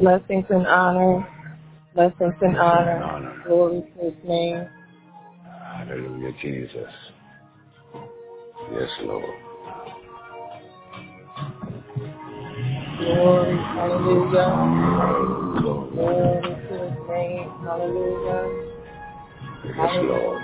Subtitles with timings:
[0.00, 1.28] Blessings and honor.
[1.94, 3.02] Blessings and honor.
[3.02, 3.42] honor.
[3.46, 4.66] Glory to his name.
[5.76, 6.90] Hallelujah, Jesus.
[8.72, 9.24] Yes, Lord.
[12.98, 14.48] Glory, hallelujah.
[15.60, 17.50] Glory to his name.
[17.64, 18.71] Hallelujah.
[19.64, 20.42] Yes, Lord.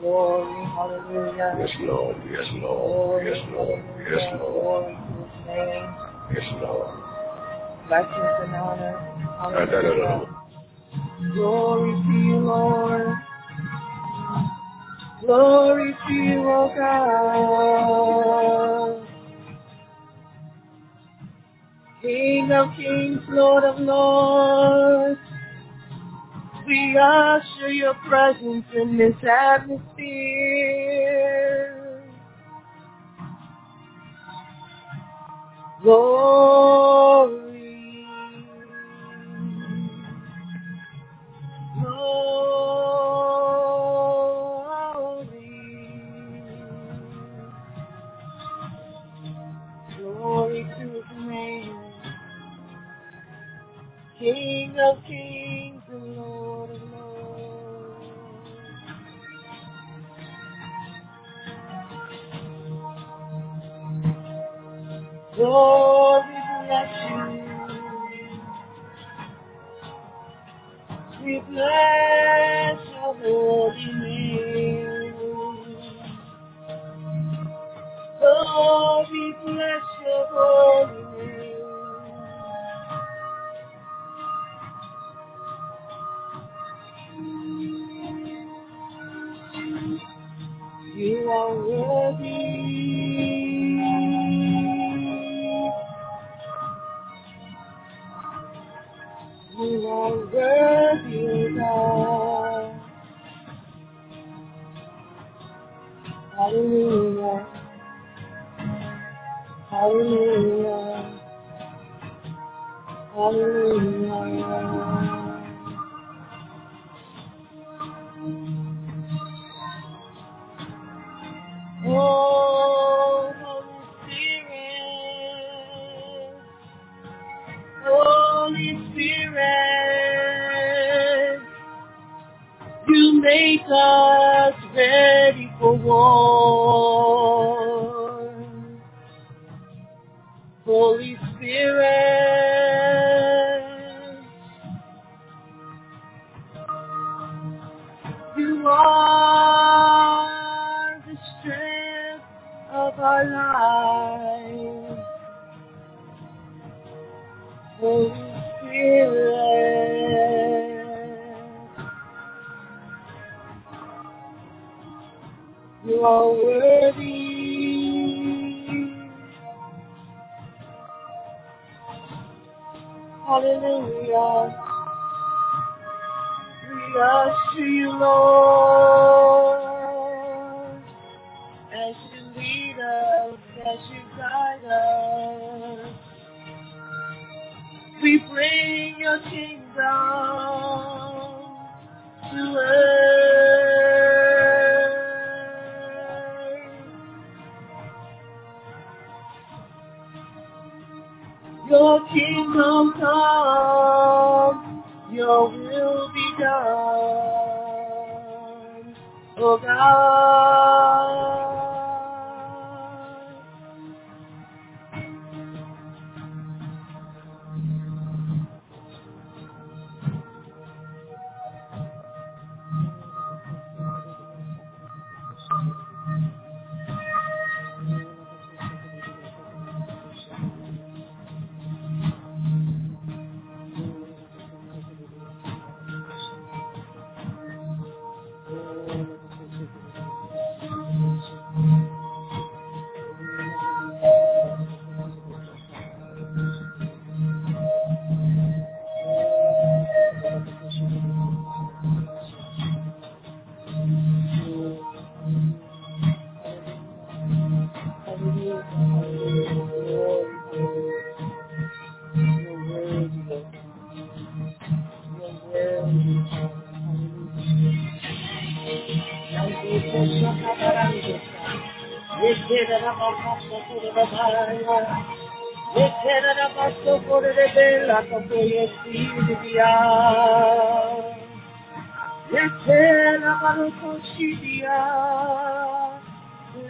[0.00, 1.56] Glory, hallelujah.
[1.58, 2.16] Yes, Lord.
[2.30, 3.24] Yes, Lord.
[3.24, 3.82] Yes, Lord.
[4.10, 4.86] Yes, Lord.
[6.34, 6.90] Yes, Lord.
[7.88, 8.94] Blessings and honor.
[9.40, 10.40] Hallelujah.
[11.32, 13.16] Glory to you, Lord.
[15.20, 18.00] Glory to you, O God.
[22.02, 25.29] King of kings, Lord of lords.
[26.70, 29.90] We usher your presence in this atmosphere.
[35.82, 37.49] Glory.
[65.40, 67.64] Lord, we bless you.
[71.24, 75.14] We bless your holy name.
[78.22, 81.60] Lord, we bless your holy name.
[90.96, 92.89] You are worthy.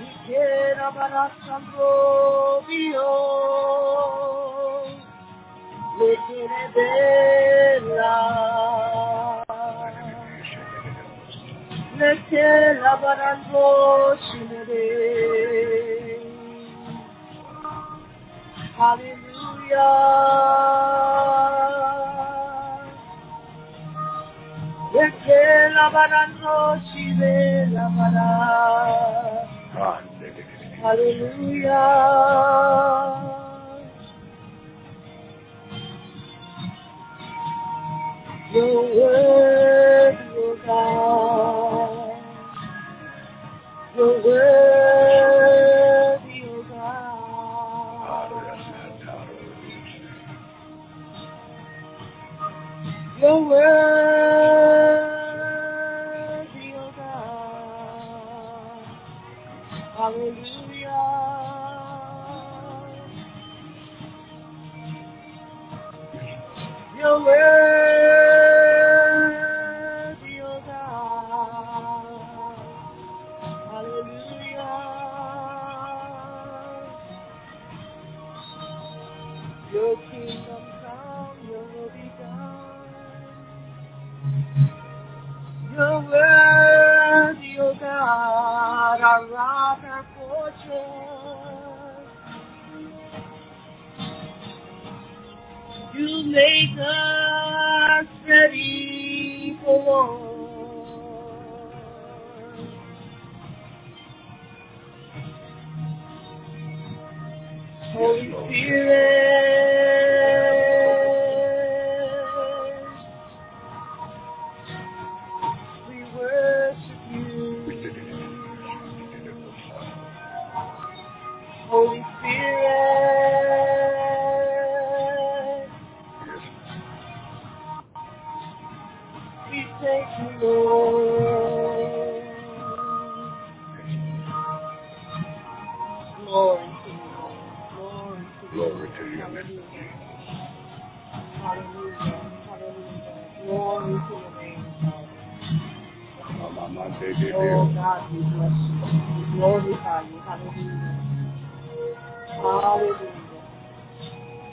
[0.00, 1.86] Y queda abrazando
[2.68, 3.04] Dios.
[5.98, 7.45] Le quiere ver.
[18.76, 19.86] Hallelujah.
[24.94, 25.42] Yeke
[25.74, 26.56] la barando
[26.88, 27.36] shile.
[30.82, 32.35] Hallelujah.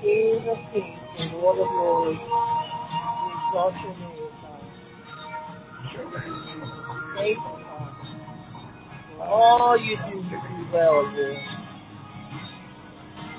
[0.04, 2.20] King of kings and Lord of lords.
[2.20, 4.32] We exalt your name.
[7.16, 7.96] Thank you, Father.
[9.18, 11.38] For all you do, you do well, Lord.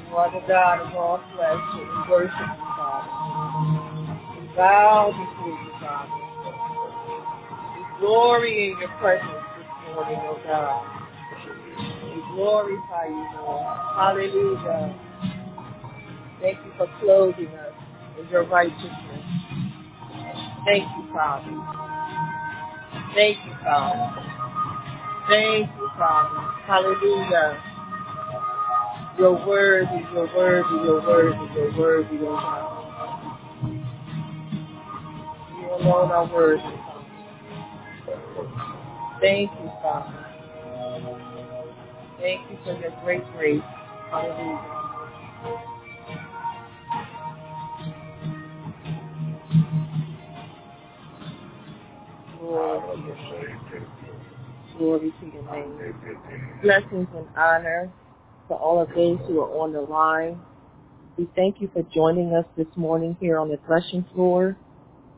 [0.08, 4.40] You are the God of all flesh, and we worship you, Father.
[4.40, 6.19] We bow before you, Father.
[7.76, 11.05] We glory in your presence this morning, oh God.
[12.05, 13.76] We glorify you, Lord.
[13.97, 15.03] Hallelujah.
[16.44, 17.72] Thank you for clothing us
[18.20, 19.24] in your righteousness.
[20.66, 21.78] Thank you, Father.
[23.14, 24.32] Thank you, Father.
[25.28, 26.40] Thank you, Father.
[26.66, 27.62] Hallelujah.
[29.18, 32.90] Your worthy, your worthy, your worthy, your worthy, oh God.
[35.60, 36.62] You alone are worthy,
[39.20, 40.26] Thank you, Father.
[42.20, 43.62] Thank you for your great grace.
[44.10, 44.80] Hallelujah.
[54.78, 55.94] Glory to your name.
[56.62, 57.90] Blessings and honor
[58.49, 60.38] to all of those who are on the line.
[61.18, 64.56] We thank you for joining us this morning here on the threshing floor.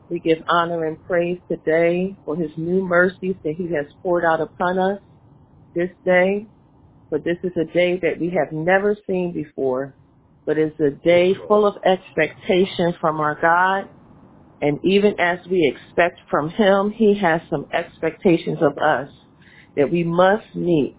[0.09, 4.41] We give honor and praise today for his new mercies that he has poured out
[4.41, 4.99] upon us
[5.75, 6.47] this day.
[7.09, 9.93] For this is a day that we have never seen before,
[10.47, 13.89] but it's a day full of expectation from our God.
[14.61, 19.09] And even as we expect from him, he has some expectations of us
[19.75, 20.95] that we must meet.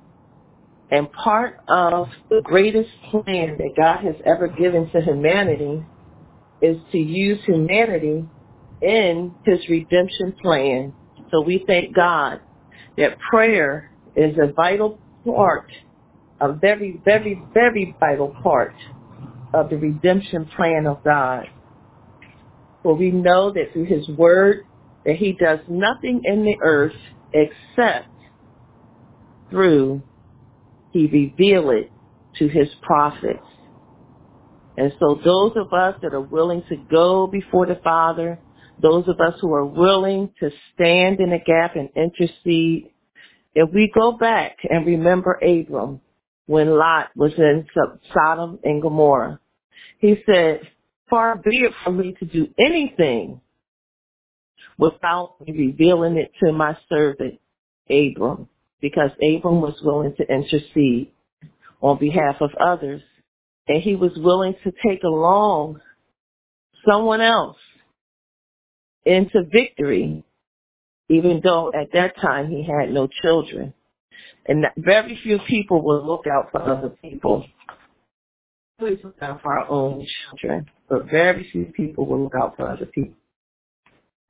[0.91, 5.85] And part of the greatest plan that God has ever given to humanity
[6.62, 8.25] is to use humanity
[8.81, 10.95] in his redemption plan.
[11.31, 12.41] So we thank God
[12.97, 15.71] that prayer is a vital part
[16.41, 18.75] a very, very, very vital part
[19.53, 21.45] of the redemption plan of God.
[22.88, 24.64] For we know that through his word
[25.04, 26.95] that he does nothing in the earth
[27.35, 28.09] except
[29.50, 30.00] through
[30.92, 31.92] he reveal it
[32.38, 33.45] to his prophets.
[34.78, 38.38] And so those of us that are willing to go before the Father,
[38.80, 42.88] those of us who are willing to stand in the gap and intercede,
[43.54, 46.00] if we go back and remember Abram
[46.47, 47.66] when Lot was in
[48.14, 49.40] Sodom and Gomorrah,
[49.99, 50.62] he said,
[51.09, 53.41] far be it from me to do anything
[54.79, 57.38] without revealing it to my servant
[57.91, 58.49] Abram,
[58.81, 61.11] because Abram was willing to intercede
[61.81, 63.03] on behalf of others,
[63.67, 65.81] and he was willing to take along
[66.88, 67.57] someone else
[69.05, 70.23] into victory,
[71.09, 73.73] even though at that time he had no children.
[74.47, 77.45] And very few people will look out for other people.
[78.81, 82.68] We look out for our own children, but very few people will look out for
[82.68, 83.14] other people.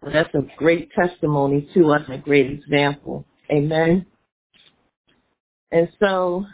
[0.04, 3.24] So that's a great testimony to us, a great example.
[3.50, 4.06] Amen.
[5.70, 6.44] And so,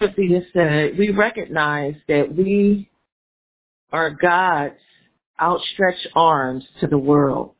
[0.00, 2.90] Cynthia said, we recognize that we
[3.92, 4.74] are God's
[5.40, 7.52] outstretched arms to the world.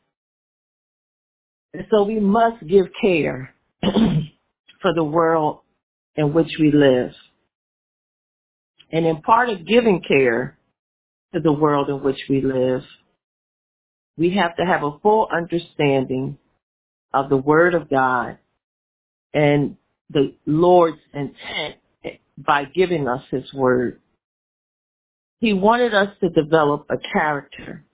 [1.72, 5.60] And so we must give care for the world
[6.16, 7.12] in which we live.
[8.90, 10.57] And in part of giving care
[11.34, 12.82] to the world in which we live,
[14.16, 16.38] we have to have a full understanding
[17.12, 18.38] of the Word of God
[19.32, 19.76] and
[20.10, 21.76] the Lord's intent
[22.36, 24.00] by giving us His Word.
[25.40, 27.84] He wanted us to develop a character.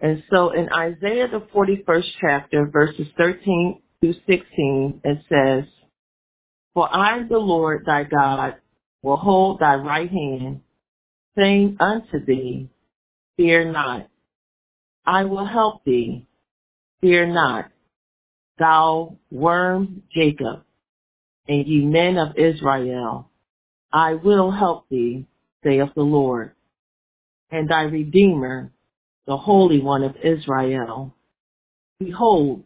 [0.00, 5.64] And so in Isaiah the 41st chapter, verses 13 through 16, it says,
[6.72, 8.54] For I, the Lord thy God,
[9.02, 10.62] will hold thy right hand,
[11.36, 12.68] saying unto thee,
[13.36, 14.08] Fear not.
[15.06, 16.26] I will help thee.
[17.00, 17.70] Fear not.
[18.58, 20.64] Thou worm Jacob,
[21.48, 23.30] and ye men of Israel,
[23.92, 25.26] I will help thee,
[25.64, 26.52] saith the Lord,
[27.50, 28.72] and thy Redeemer,
[29.26, 31.14] the Holy One of Israel.
[31.98, 32.64] Behold,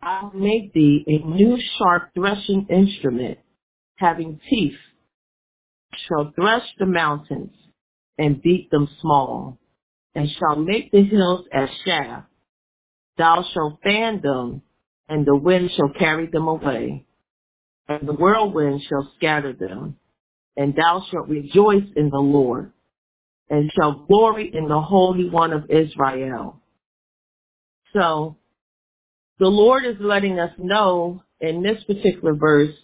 [0.00, 3.38] I will make thee a new sharp threshing instrument,
[3.96, 4.78] having teeth,
[6.06, 7.50] shall thresh the mountains
[8.18, 9.58] and beat them small,
[10.14, 12.24] and shall make the hills as chaff.
[13.18, 14.62] Thou shalt fan them,
[15.08, 17.06] and the wind shall carry them away,
[17.88, 19.96] and the whirlwind shall scatter them.
[20.56, 22.72] And thou shalt rejoice in the Lord,
[23.50, 26.60] and shall glory in the Holy One of Israel.
[27.92, 28.36] So,
[29.38, 32.74] the Lord is letting us know in this particular verse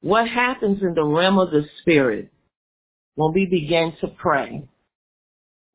[0.00, 2.30] what happens in the realm of the Spirit
[3.14, 4.62] when we begin to pray.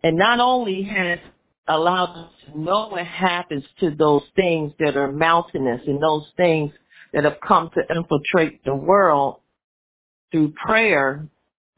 [0.03, 1.19] And not only has
[1.67, 6.71] allowed us to know what happens to those things that are mountainous and those things
[7.13, 9.39] that have come to infiltrate the world,
[10.31, 11.27] through prayer,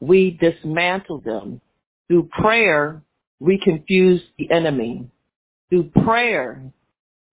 [0.00, 1.60] we dismantle them.
[2.08, 3.02] Through prayer,
[3.40, 5.08] we confuse the enemy.
[5.70, 6.72] Through prayer,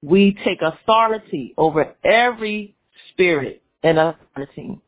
[0.01, 2.75] we take authority over every
[3.11, 4.79] spirit and authority.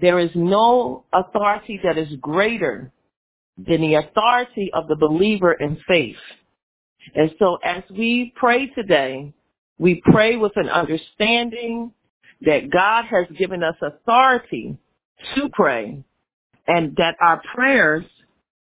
[0.00, 2.92] There is no authority that is greater
[3.56, 6.16] than the authority of the believer in faith.
[7.14, 9.32] And so as we pray today,
[9.78, 11.92] we pray with an understanding
[12.42, 14.78] that God has given us authority
[15.34, 16.04] to pray
[16.66, 18.04] and that our prayers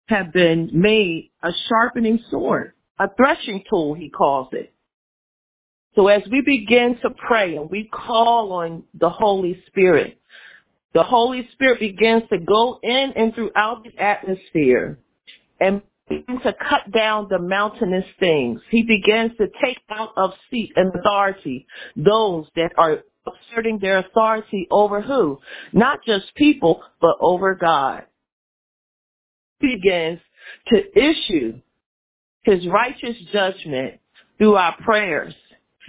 [0.08, 4.74] have been made a sharpening sword, a threshing tool, he calls it.
[5.96, 10.17] So as we begin to pray and we call on the Holy Spirit,
[10.98, 14.98] the Holy Spirit begins to go in and throughout the atmosphere
[15.60, 18.60] and to cut down the mountainous things.
[18.72, 24.68] He begins to take out of seat and authority those that are asserting their authority
[24.72, 25.38] over who?
[25.72, 28.06] Not just people, but over God.
[29.60, 30.20] He begins
[30.70, 31.62] to issue
[32.42, 34.00] his righteous judgment
[34.40, 35.36] through our prayers.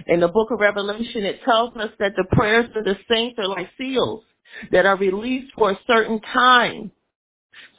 [0.05, 3.47] In the book of Revelation, it tells us that the prayers of the saints are
[3.47, 4.23] like seals
[4.71, 6.91] that are released for a certain time.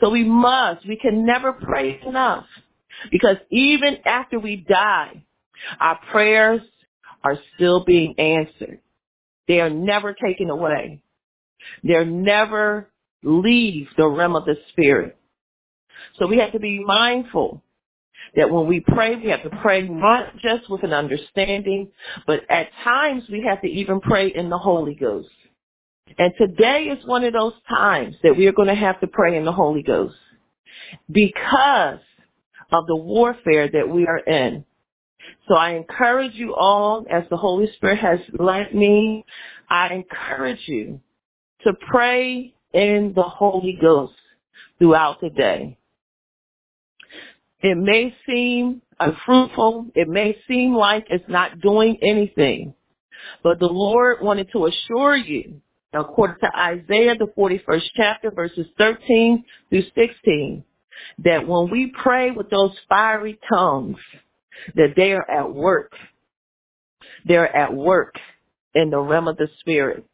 [0.00, 2.46] So we must, we can never pray enough.
[3.10, 5.24] Because even after we die,
[5.78, 6.60] our prayers
[7.22, 8.80] are still being answered.
[9.48, 11.02] They are never taken away.
[11.82, 12.88] They're never
[13.22, 15.18] leave the realm of the spirit.
[16.18, 17.62] So we have to be mindful
[18.36, 21.88] that when we pray, we have to pray not just with an understanding,
[22.26, 25.28] but at times we have to even pray in the Holy Ghost.
[26.18, 29.36] And today is one of those times that we are going to have to pray
[29.36, 30.16] in the Holy Ghost
[31.10, 32.00] because
[32.72, 34.64] of the warfare that we are in.
[35.48, 39.24] So I encourage you all, as the Holy Spirit has led me,
[39.68, 41.00] I encourage you
[41.64, 44.14] to pray in the Holy Ghost
[44.78, 45.76] throughout the day.
[47.62, 49.88] It may seem unfruitful.
[49.94, 52.74] It may seem like it's not doing anything.
[53.42, 55.60] But the Lord wanted to assure you,
[55.92, 60.64] according to Isaiah, the 41st chapter, verses 13 through 16,
[61.24, 63.96] that when we pray with those fiery tongues,
[64.74, 65.92] that they are at work.
[67.24, 68.14] They're at work
[68.74, 70.04] in the realm of the spirit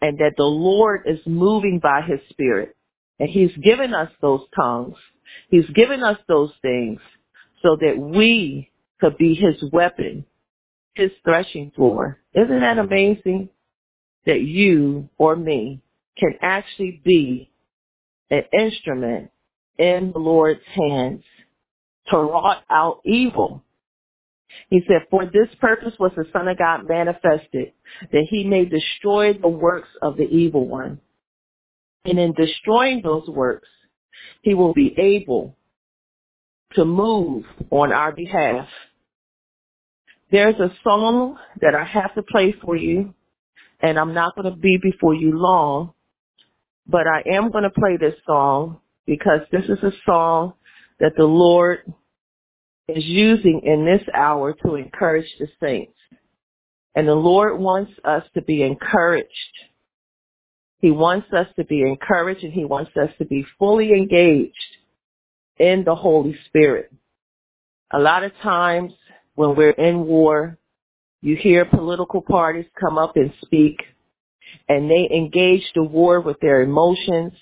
[0.00, 2.76] and that the Lord is moving by his spirit
[3.18, 4.96] and he's given us those tongues.
[5.48, 7.00] He's given us those things
[7.62, 10.24] so that we could be his weapon,
[10.94, 12.18] his threshing floor.
[12.34, 13.48] Isn't that amazing
[14.26, 15.82] that you or me
[16.18, 17.50] can actually be
[18.30, 19.30] an instrument
[19.78, 21.22] in the Lord's hands
[22.10, 23.64] to rot out evil
[24.70, 27.72] he said, for this purpose was the Son of God manifested,
[28.12, 31.00] that he may destroy the works of the evil one.
[32.04, 33.68] And in destroying those works,
[34.42, 35.56] he will be able
[36.74, 38.68] to move on our behalf.
[40.30, 43.14] There's a song that I have to play for you,
[43.84, 45.92] and I'm not going to be before you long,
[46.86, 50.54] but I am going to play this song because this is a song
[51.00, 51.80] that the Lord
[52.88, 55.92] is using in this hour to encourage the saints.
[56.94, 59.28] And the Lord wants us to be encouraged.
[60.80, 64.54] He wants us to be encouraged and he wants us to be fully engaged
[65.58, 66.90] in the Holy Spirit.
[67.92, 68.94] A lot of times
[69.34, 70.58] when we're in war,
[71.24, 73.78] you hear political parties come up and speak
[74.68, 77.32] and they engage the war with their emotions.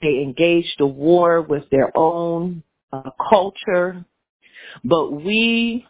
[0.00, 4.04] They engage the war with their own uh, culture,
[4.84, 5.84] but we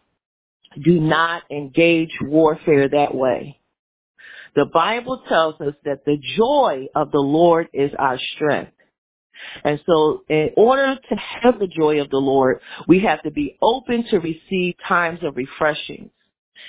[0.83, 3.61] do not engage warfare that way.
[4.55, 8.73] The Bible tells us that the joy of the Lord is our strength.
[9.63, 13.59] And so in order to have the joy of the Lord, we have to be
[13.61, 16.11] open to receive times of refreshing.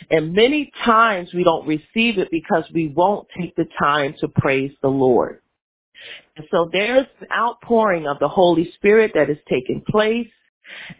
[0.09, 4.71] And many times we don't receive it because we won't take the time to praise
[4.81, 5.41] the Lord.
[6.35, 10.27] And so there's an outpouring of the Holy Spirit that is taking place.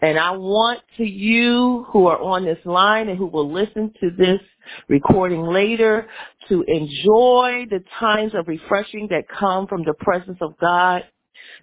[0.01, 4.09] And I want to you who are on this line and who will listen to
[4.11, 4.39] this
[4.87, 6.07] recording later
[6.49, 11.03] to enjoy the times of refreshing that come from the presence of God.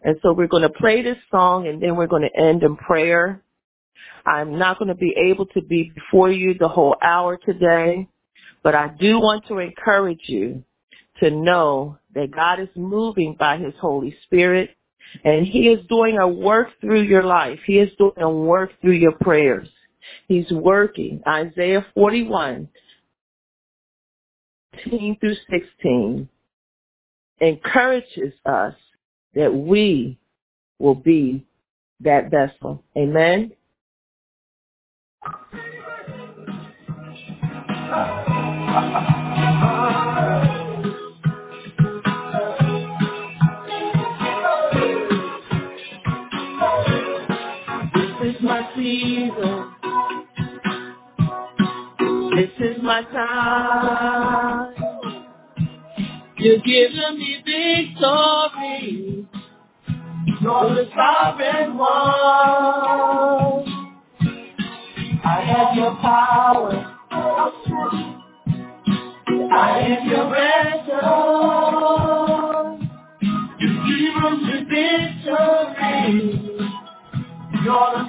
[0.03, 2.77] And so we're going to play this song and then we're going to end in
[2.77, 3.43] prayer.
[4.27, 8.09] I'm not going to be able to be before you the whole hour today,
[8.63, 10.65] but I do want to encourage you
[11.21, 14.71] to know that God is moving by his Holy Spirit
[15.25, 17.61] and he is doing a work through your life.
[17.67, 19.69] He is doing a work through your prayers.
[20.27, 21.23] He's working.
[21.27, 22.69] Isaiah 41,
[24.83, 26.29] 10 through 16
[27.41, 28.75] encourages us
[29.35, 30.19] that we
[30.79, 31.47] will be
[32.01, 32.83] that vessel.
[32.97, 33.53] Amen.
[48.23, 49.73] This is my season.
[52.37, 54.75] This is my time.
[56.39, 59.27] You're giving me victory.
[60.41, 63.74] You're the sovereign one.
[65.25, 66.97] I have your power.
[69.53, 70.27] I am your
[73.87, 76.61] given me victory.
[77.65, 78.05] You're the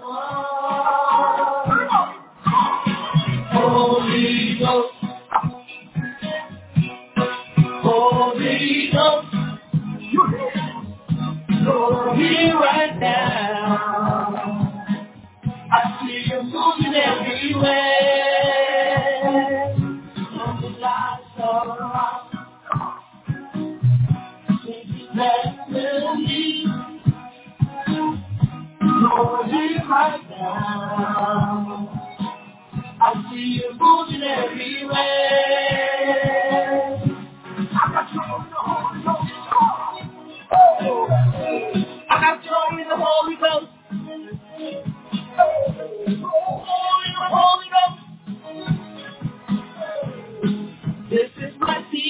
[0.00, 1.88] one.
[3.52, 4.94] Holy Ghost.
[7.68, 9.28] Holy Ghost.
[12.16, 13.43] Here right now.
[33.00, 34.96] I see you moving everywhere.
[37.70, 39.32] I got joy in the Holy Ghost.
[42.10, 42.42] I got
[42.80, 43.73] in the Holy Ghost.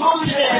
[0.00, 0.59] see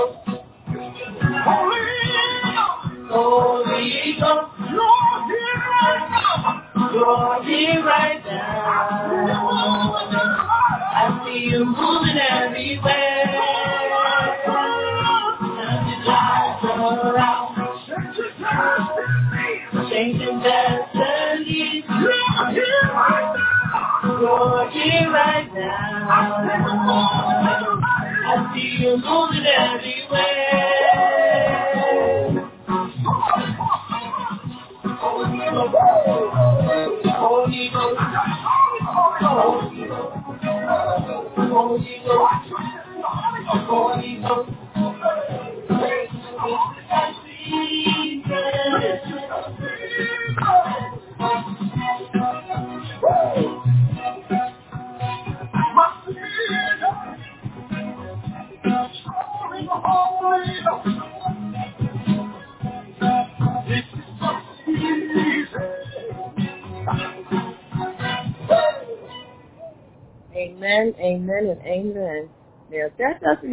[26.43, 26.47] I
[28.55, 28.97] see you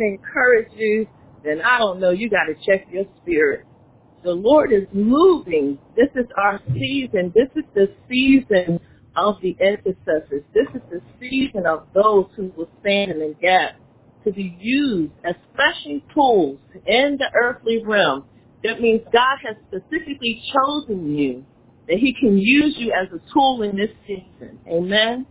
[0.08, 1.06] encourage you,
[1.44, 2.10] then I don't know.
[2.10, 3.64] You got to check your spirit.
[4.24, 5.78] The Lord is moving.
[5.96, 7.32] This is our season.
[7.34, 8.80] This is the season
[9.16, 10.42] of the intercessors.
[10.52, 13.76] This is the season of those who will stand in the gap
[14.24, 18.24] to be used as special tools in the earthly realm.
[18.64, 21.44] That means God has specifically chosen you,
[21.86, 24.58] that he can use you as a tool in this season.
[24.68, 25.26] Amen?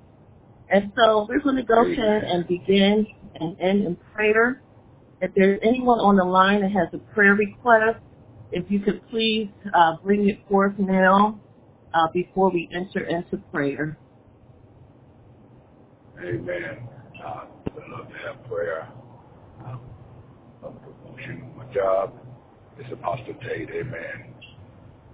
[0.70, 4.62] And so we're going to go ahead and begin and end in prayer.
[5.22, 8.00] If there's anyone on the line that has a prayer request,
[8.52, 11.40] if you could please uh, bring it forth now
[11.94, 13.98] uh, before we enter into prayer.
[16.20, 16.88] Amen.
[17.24, 18.88] Uh, I'd love to have prayer.
[19.66, 19.80] Um,
[20.62, 22.14] promotion on my job.
[22.78, 23.70] It's Apostle Tate.
[23.70, 24.34] Amen.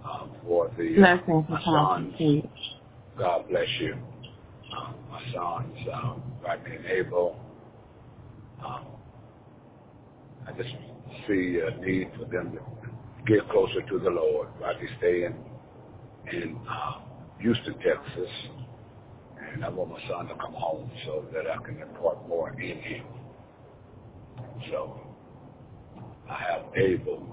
[0.04, 2.12] Um, for the Blessings, my Apostle.
[2.18, 2.50] Tate.
[3.18, 3.94] God bless you.
[4.78, 7.40] Um, my sons, um, Rodney and Abel.
[8.66, 8.86] Um,
[10.48, 10.70] I just
[11.28, 14.50] see a need for them to get closer to the Lord.
[14.60, 15.36] Rodney stay in
[16.32, 17.00] in uh,
[17.40, 18.30] Houston, Texas,
[19.54, 22.80] and I want my son to come home so that I can impart more in
[22.80, 23.04] him.
[24.72, 25.00] So
[26.30, 27.28] I have Abel,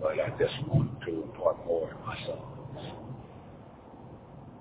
[0.00, 2.58] but I just want to impart more in my sons.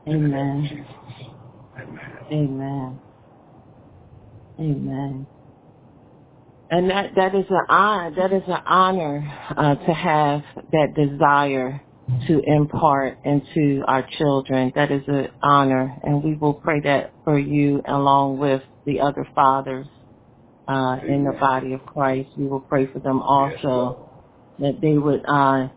[0.07, 0.67] Amen.
[0.69, 1.31] Jesus.
[1.77, 1.99] Amen.
[2.31, 2.99] Amen.
[4.59, 5.27] Amen.
[6.69, 11.81] And that, that is an honor, that is an honor uh, to have that desire
[12.27, 14.71] to impart into our children.
[14.75, 15.95] That is an honor.
[16.03, 19.87] And we will pray that for you along with the other fathers
[20.67, 22.29] uh, in the body of Christ.
[22.37, 24.09] We will pray for them also
[24.59, 25.69] that they would uh,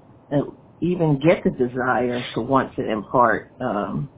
[0.80, 3.52] even get the desire to want to impart.
[3.60, 4.08] Um,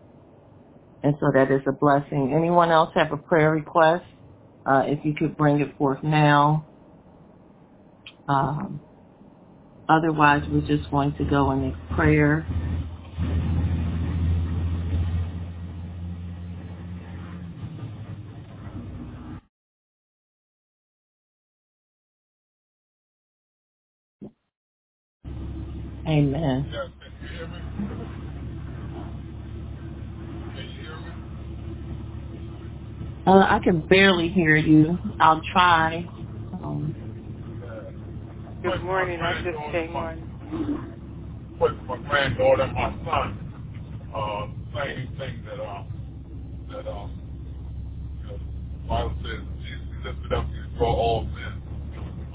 [1.02, 2.32] and so that is a blessing.
[2.34, 4.04] Anyone else have a prayer request?
[4.66, 6.68] Uh, if you could bring it forth now.
[8.28, 8.82] Um,
[9.88, 12.46] otherwise, we're just going to go in a prayer.
[26.08, 26.68] Amen.
[26.72, 27.58] Yeah, can you hear me?
[30.40, 31.12] Can you hear me?
[33.26, 34.98] Uh, I can barely hear you.
[35.20, 36.08] I'll try.
[36.64, 36.96] Um,
[38.62, 39.20] Good morning.
[39.22, 40.28] I just came on.
[41.60, 43.38] With my granddaughter and my son,
[44.14, 45.86] uh, same thing that um
[46.70, 47.12] that um
[48.20, 51.62] you know, the Bible says Jesus lifted up before all men.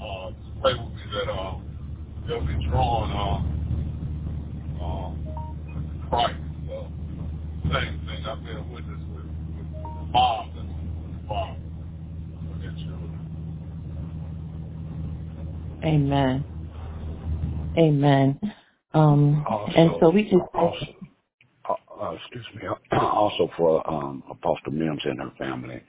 [0.00, 0.30] Uh,
[0.62, 1.64] pray with me that um
[2.28, 5.26] they'll be drawn um um
[5.74, 6.36] to Christ.
[6.68, 6.88] So
[7.64, 8.26] same thing.
[8.26, 9.26] I've been a witness with,
[9.58, 10.68] with the mom and
[11.22, 11.58] the father
[12.48, 13.12] for their children.
[15.88, 16.44] Amen.
[17.76, 18.40] Amen.
[18.94, 20.86] Um, Also, and so we just also,
[21.68, 22.62] uh, uh, excuse me,
[22.98, 25.82] also for um, Apostle Mims and her family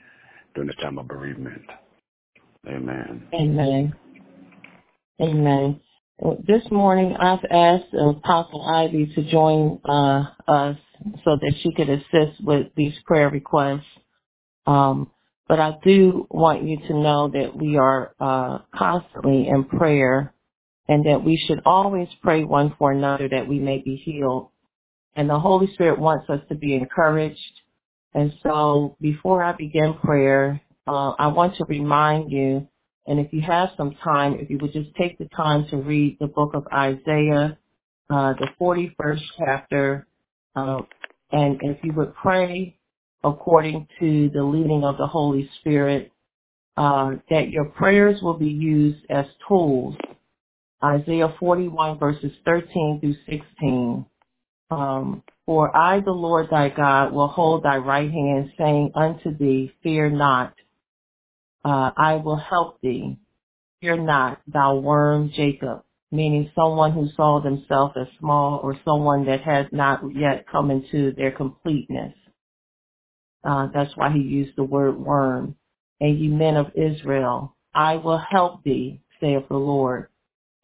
[0.53, 1.63] during this time of bereavement.
[2.67, 3.27] Amen.
[3.33, 3.93] Amen.
[5.21, 5.81] Amen.
[6.45, 10.77] This morning, I've asked Apostle Ivy to join uh, us
[11.23, 13.85] so that she could assist with these prayer requests.
[14.67, 15.09] Um,
[15.49, 20.31] but I do want you to know that we are uh, constantly in prayer
[20.87, 24.49] and that we should always pray one for another that we may be healed.
[25.15, 27.39] And the Holy Spirit wants us to be encouraged.
[28.13, 32.67] And so before I begin prayer, uh, I want to remind you,
[33.07, 36.17] and if you have some time, if you would just take the time to read
[36.19, 37.57] the book of Isaiah,
[38.11, 40.07] uh, the 41st chapter,
[40.55, 40.81] uh,
[41.31, 42.78] and if you would pray
[43.23, 46.11] according to the leading of the Holy Spirit,
[46.77, 49.95] uh, that your prayers will be used as tools.
[50.83, 54.05] Isaiah 41 verses 13 through 16.
[54.71, 59.73] Um, for I, the Lord thy God, will hold thy right hand, saying unto thee,
[59.81, 60.53] Fear not,
[61.65, 63.17] uh, I will help thee.
[63.81, 65.83] Fear not, thou worm Jacob.
[66.11, 71.13] Meaning someone who saw themselves as small or someone that has not yet come into
[71.13, 72.13] their completeness.
[73.43, 75.55] Uh, that's why he used the word worm.
[76.01, 80.07] And ye men of Israel, I will help thee, saith the Lord,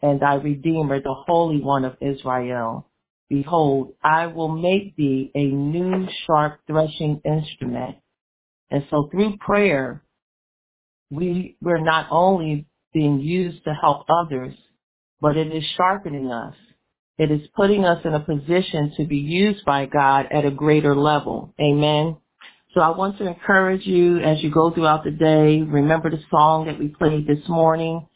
[0.02, 2.88] and thy Redeemer, the Holy One of Israel.
[3.30, 7.98] Behold, I will make thee a new sharp threshing instrument.
[8.70, 10.04] And so through prayer,
[11.10, 14.54] we, we're not only being used to help others,
[15.22, 16.56] but it is sharpening us.
[17.18, 20.96] It is putting us in a position to be used by God at a greater
[20.96, 21.54] level.
[21.60, 22.18] Amen.
[22.76, 25.62] So I want to encourage you as you go throughout the day.
[25.62, 28.08] Remember the song that we played this morning.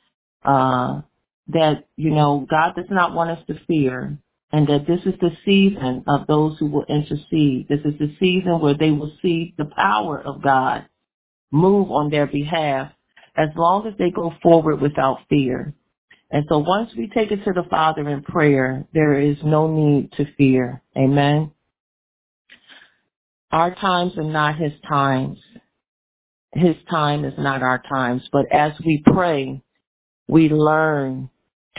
[0.43, 1.01] Uh,
[1.47, 4.19] that, you know, God does not want us to fear
[4.51, 7.67] and that this is the season of those who will intercede.
[7.67, 10.85] This is the season where they will see the power of God
[11.51, 12.91] move on their behalf
[13.35, 15.73] as long as they go forward without fear.
[16.31, 20.11] And so once we take it to the Father in prayer, there is no need
[20.13, 20.83] to fear.
[20.97, 21.51] Amen.
[23.51, 25.39] Our times are not his times.
[26.53, 28.27] His time is not our times.
[28.31, 29.61] But as we pray,
[30.27, 31.29] we learn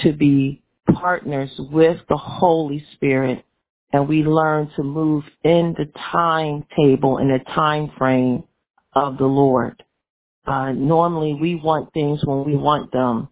[0.01, 3.45] to be partners with the Holy Spirit
[3.93, 8.45] and we learn to move in the timetable and the time frame
[8.93, 9.83] of the Lord.
[10.47, 13.29] Uh, normally we want things when we want them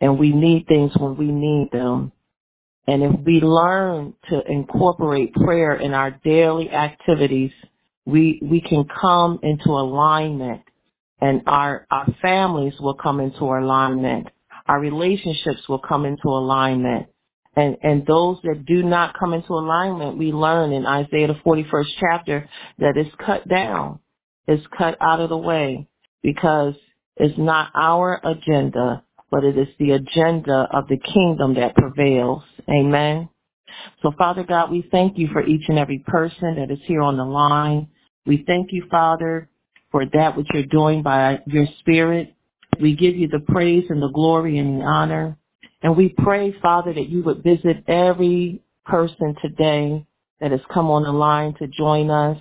[0.00, 2.12] and we need things when we need them.
[2.86, 7.50] And if we learn to incorporate prayer in our daily activities,
[8.04, 10.62] we, we can come into alignment
[11.20, 14.28] and our, our families will come into alignment.
[14.66, 17.06] Our relationships will come into alignment.
[17.56, 21.88] And, and those that do not come into alignment, we learn in Isaiah the 41st
[21.98, 24.00] chapter that it's cut down.
[24.46, 25.88] It's cut out of the way
[26.22, 26.74] because
[27.16, 32.42] it's not our agenda, but it is the agenda of the kingdom that prevails.
[32.68, 33.28] Amen.
[34.02, 37.16] So Father God, we thank you for each and every person that is here on
[37.16, 37.88] the line.
[38.26, 39.48] We thank you, Father,
[39.90, 42.34] for that which you're doing by your spirit.
[42.80, 45.36] We give you the praise and the glory and the honor.
[45.82, 50.06] And we pray, Father, that you would visit every person today
[50.40, 52.38] that has come on the line to join us.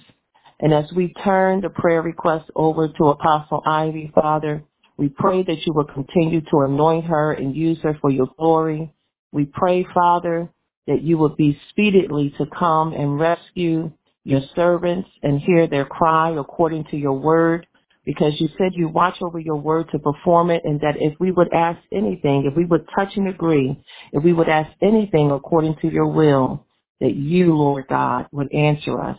[0.60, 4.64] And as we turn the prayer request over to Apostle Ivy, Father,
[4.98, 8.94] we pray that you will continue to anoint her and use her for your glory.
[9.36, 10.50] We pray, Father,
[10.88, 13.92] that you would be speedily to come and rescue
[14.24, 17.68] your servants and hear their cry according to your word
[18.06, 21.32] because you said you watch over your word to perform it and that if we
[21.32, 23.78] would ask anything, if we would touch and agree,
[24.14, 26.66] if we would ask anything according to your will,
[27.02, 29.18] that you, Lord God, would answer us.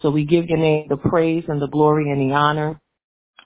[0.00, 2.80] So we give your name the praise and the glory and the honor.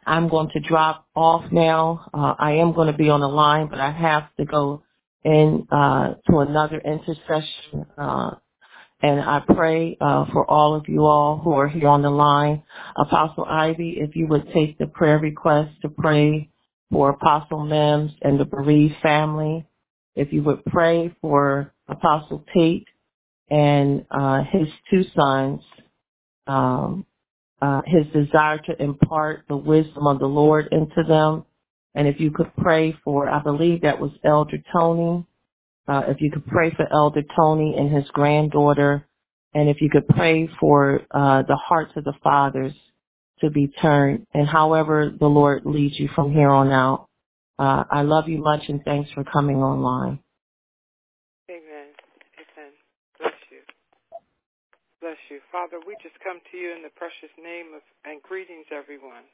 [0.05, 2.11] I'm going to drop off now.
[2.13, 4.83] Uh, I am going to be on the line, but I have to go
[5.25, 7.87] in uh, to another intercession.
[7.97, 8.33] Uh,
[9.03, 12.63] and I pray uh, for all of you all who are here on the line.
[12.97, 16.51] Apostle Ivy, if you would take the prayer request to pray
[16.91, 19.67] for Apostle Mims and the bereaved family.
[20.17, 22.89] If you would pray for Apostle Tate
[23.49, 25.61] and uh, his two sons,
[26.47, 27.07] um,
[27.63, 31.45] uh, his desire to impart the wisdom of the Lord into them.
[31.95, 35.27] And if you could pray for, I believe that was Elder Tony,
[35.89, 39.07] uh, if you could pray for Elder Tony and his granddaughter,
[39.55, 42.73] and if you could pray for uh, the hearts of the fathers
[43.41, 47.09] to be turned, and however the Lord leads you from here on out.
[47.59, 50.21] Uh, I love you much, and thanks for coming online.
[51.51, 51.91] Amen.
[52.39, 52.73] Amen.
[53.19, 53.61] Bless you.
[55.01, 55.41] Bless you.
[55.51, 59.25] Father, we just come to you in the precious name of, and greetings, everyone.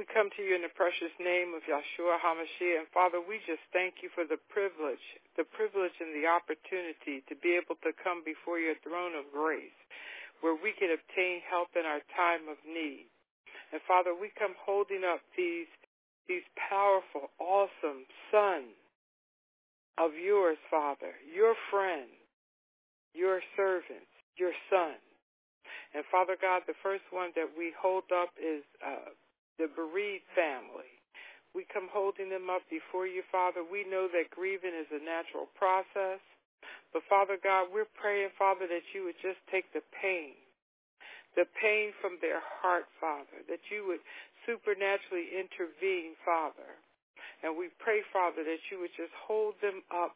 [0.00, 2.78] We come to you in the precious name of Yahshua HaMashiach.
[2.80, 5.04] And Father, we just thank you for the privilege,
[5.36, 9.76] the privilege and the opportunity to be able to come before your throne of grace
[10.40, 13.06] where we can obtain help in our time of need.
[13.70, 15.70] And Father, we come holding up these,
[16.26, 18.74] these powerful, awesome sons
[19.96, 22.10] of yours, Father, your friend,
[23.14, 24.98] your servants, your son.
[25.94, 29.14] And Father God, the first one that we hold up is uh,
[29.58, 30.88] the bereaved family.
[31.52, 33.60] We come holding them up before you, Father.
[33.60, 36.20] We know that grieving is a natural process.
[36.92, 40.36] But Father God, we're praying, Father, that you would just take the pain,
[41.36, 44.04] the pain from their heart, Father, that you would
[44.44, 46.76] supernaturally intervene, Father.
[47.42, 50.14] And we pray, Father, that you would just hold them up,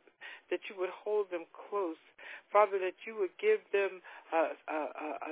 [0.53, 1.99] that you would hold them close.
[2.53, 3.99] Father, that you would give them
[4.31, 4.81] a, a,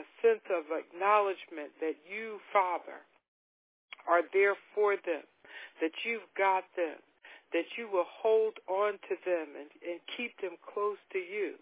[0.01, 2.99] a sense of acknowledgement that you, Father,
[4.09, 5.25] are there for them,
[5.81, 6.99] that you've got them,
[7.53, 11.55] that you will hold on to them and, and keep them close to you.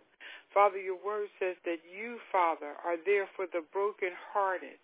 [0.54, 4.78] Father, your word says that you, Father, are there for the brokenhearted.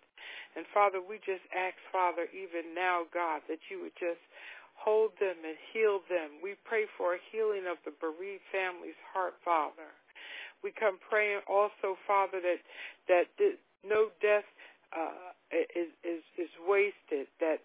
[0.57, 4.21] And Father, we just ask, Father, even now, God, that you would just
[4.73, 6.41] hold them and heal them.
[6.41, 9.93] We pray for a healing of the bereaved family's heart, Father.
[10.63, 12.59] We come praying also, Father, that
[13.07, 13.27] that
[13.85, 14.47] no death
[14.95, 17.61] uh, is, is, is wasted, that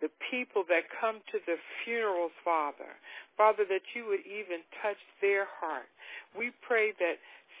[0.00, 3.00] the people that come to the funerals, Father,
[3.36, 5.88] Father, that you would even touch their heart.
[6.36, 7.16] We pray that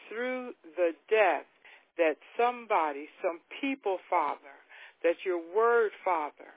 [0.08, 1.48] through the death,
[1.96, 4.56] that somebody, some people, Father,
[5.02, 6.52] that your word, Father,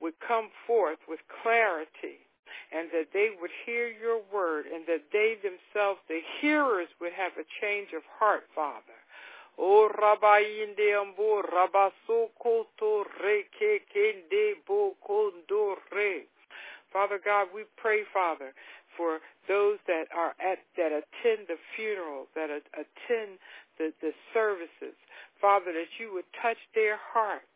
[0.00, 2.24] would come forth with clarity
[2.72, 7.32] and that they would hear your word and that they themselves, the hearers, would have
[7.36, 8.97] a change of heart, Father.
[9.58, 16.24] O rabainde ambo rabasoko to reke kende bo kondo re.
[16.92, 18.54] Father God, we pray, Father,
[18.96, 23.38] for those that are at that attend the funeral, that attend
[23.78, 24.96] the, the services.
[25.40, 27.46] Father, that you would touch their heart,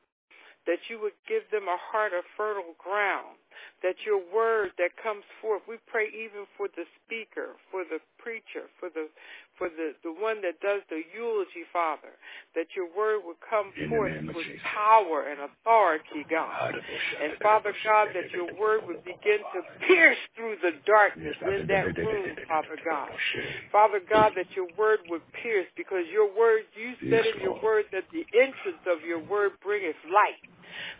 [0.66, 3.36] that you would give them a heart of fertile ground,
[3.82, 8.70] that your word that comes forth, we pray even for the speaker, for the preacher,
[8.78, 9.08] for the
[9.62, 12.10] for the, the one that does the eulogy, Father,
[12.58, 14.66] that your word would come In forth with Jesus.
[14.74, 16.74] power and authority, God.
[17.22, 21.94] And Father God, that your word would begin to pierce through the darkness in that
[21.94, 23.14] room, Father God.
[23.70, 27.86] Father God, that your word would pierce because your word, you said in your word
[27.94, 30.42] that the entrance of your word bringeth light.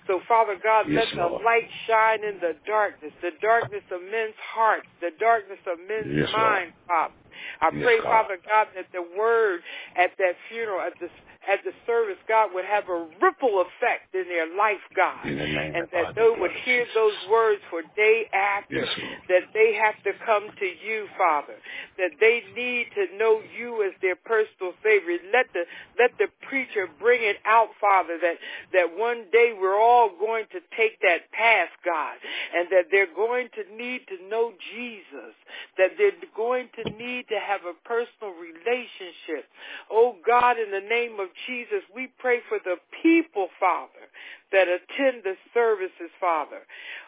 [0.07, 1.43] So, Father God, Yes, let the Lord.
[1.43, 6.31] light shine in the darkness, the darkness of men's hearts, the darkness of men's Yes,
[6.31, 7.15] minds, Father.
[7.61, 8.26] I Yes, pray, God.
[8.28, 9.61] Father God, that the word
[9.97, 11.09] at that funeral, at the
[11.49, 15.26] at the service, God, would have a ripple effect in their life, God.
[15.26, 18.86] And that they would hear those words for day after.
[18.86, 18.88] Yes,
[19.28, 21.55] That they have to come to you, Father.
[21.99, 25.18] That they need to know you as their personal Savior.
[25.32, 25.64] Let the
[25.99, 28.36] let the preacher bring it out, Father, that,
[28.72, 32.16] that one day we're all going to take that path, God,
[32.55, 35.34] and that they're going to need to know Jesus,
[35.78, 39.49] that they're going to need to have a personal relationship.
[39.90, 44.09] Oh God, in the name of Jesus, we pray for the people, Father,
[44.53, 46.62] that attend the services, Father.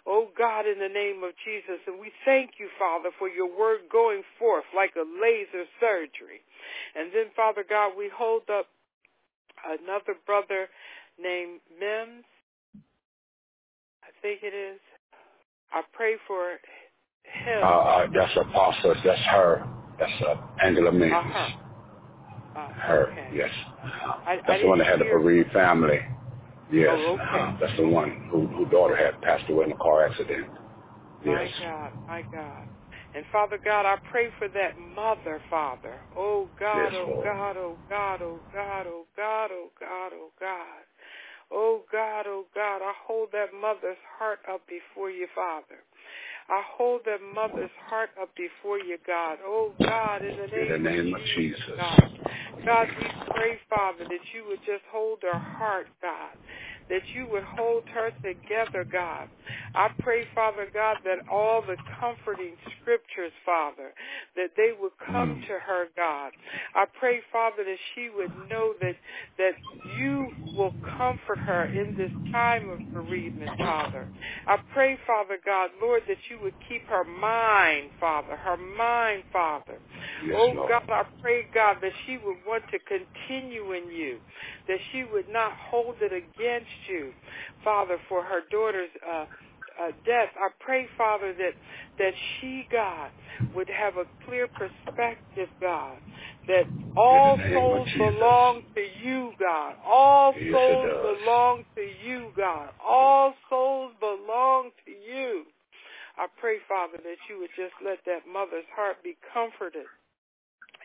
[0.07, 3.81] Oh God, in the name of Jesus, and we thank you, Father, for your word
[3.91, 6.43] going forth like a laser surgery.
[6.95, 8.67] And then, Father God, we hold up
[9.65, 10.69] another brother
[11.21, 12.25] named Mims.
[14.03, 14.81] I think it is.
[15.73, 16.53] I pray for
[17.25, 17.63] him.
[17.63, 18.95] Uh, uh, that's Apostle.
[19.05, 19.67] That's her.
[19.99, 21.13] That's uh, Angela Mims.
[21.13, 21.64] Uh-huh.
[22.57, 23.29] Uh, her, okay.
[23.35, 23.51] yes.
[23.83, 26.01] I, that's I the one that had the bereaved family.
[26.73, 26.97] Yes.
[26.97, 27.41] Oh, okay.
[27.41, 30.47] uh, that's the one who, whose daughter had passed away in a car accident.
[31.25, 31.49] Yes.
[31.61, 32.65] My God, my God.
[33.15, 35.95] And Father God, I pray for that mother, Father.
[36.17, 40.83] Oh God, yes, oh God, oh God, oh God, oh God, oh God, oh God.
[41.53, 45.79] Oh God, oh God, I hold that mother's heart up before you, Father.
[46.49, 49.39] I hold their mother's heart up before you, God.
[49.43, 51.77] Oh God, in the name, in the name of, of Jesus, Jesus.
[51.77, 52.11] God.
[52.65, 56.37] God, we pray, Father, that you would just hold their heart, God.
[56.91, 59.29] That you would hold her together, God.
[59.75, 63.93] I pray, Father God, that all the comforting scriptures, Father,
[64.37, 65.47] that they would come Mm.
[65.49, 66.33] to her, God.
[66.75, 68.97] I pray, Father, that she would know that
[69.39, 69.55] that
[69.99, 74.09] you will comfort her in this time of bereavement, Father.
[74.47, 79.79] I pray, Father God, Lord, that you would keep her mind, Father, her mind, Father.
[80.25, 80.71] Yes, oh Lord.
[80.71, 84.19] God, I pray, God, that she would want to continue in you,
[84.69, 87.13] that she would not hold it against you,
[87.65, 89.27] Father, for her daughter's uh,
[89.81, 90.31] uh, death.
[90.39, 91.55] I pray, Father, that
[91.99, 93.11] that she, God,
[93.55, 95.99] would have a clear perspective, God,
[96.49, 96.65] that
[96.97, 99.75] all In the name of souls belong to you, God.
[99.87, 102.69] All Yes, souls belong to you, God.
[102.85, 105.45] All souls belong to you.
[106.17, 109.87] I pray, Father, that you would just let that mother's heart be comforted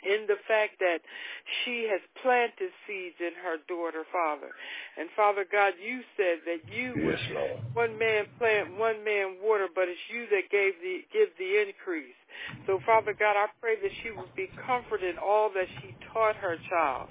[0.04, 1.00] in the fact that
[1.64, 4.52] she has planted seeds in her daughter, Father.
[4.98, 7.20] And Father God, you said that you Yes,
[7.74, 12.19] one man plant, one man water, but it's you that gave the give the increase.
[12.68, 16.36] So Father God, I pray that she would be comforted in all that she taught
[16.38, 17.10] her child.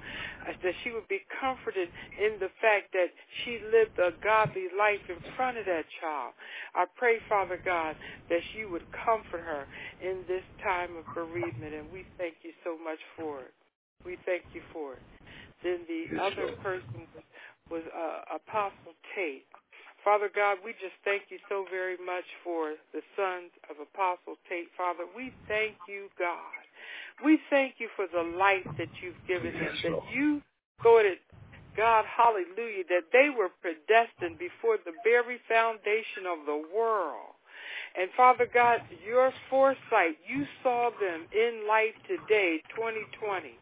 [0.63, 1.89] That she would be comforted
[2.21, 3.11] in the fact that
[3.45, 6.35] she lived a godly life in front of that child.
[6.75, 7.97] I pray, Father God,
[8.31, 9.67] that you would comfort her
[10.03, 13.55] in this time of bereavement, and we thank you so much for it.
[14.05, 15.05] We thank you for it.
[15.65, 17.25] Then the Yes, other person was,
[17.71, 19.47] was uh, Apostle Tate.
[20.05, 24.71] Father God, we just thank you so very much for the sons of Apostle Tate.
[24.77, 26.63] Father, we thank you, God.
[27.25, 30.43] We thank you for the life that you've given them, Yes, that you
[30.83, 31.19] thought it,
[31.77, 37.38] God, hallelujah, that they were predestined before the very foundation of the world.
[37.99, 43.59] And Father God, your foresight, you saw them in life today, 2020.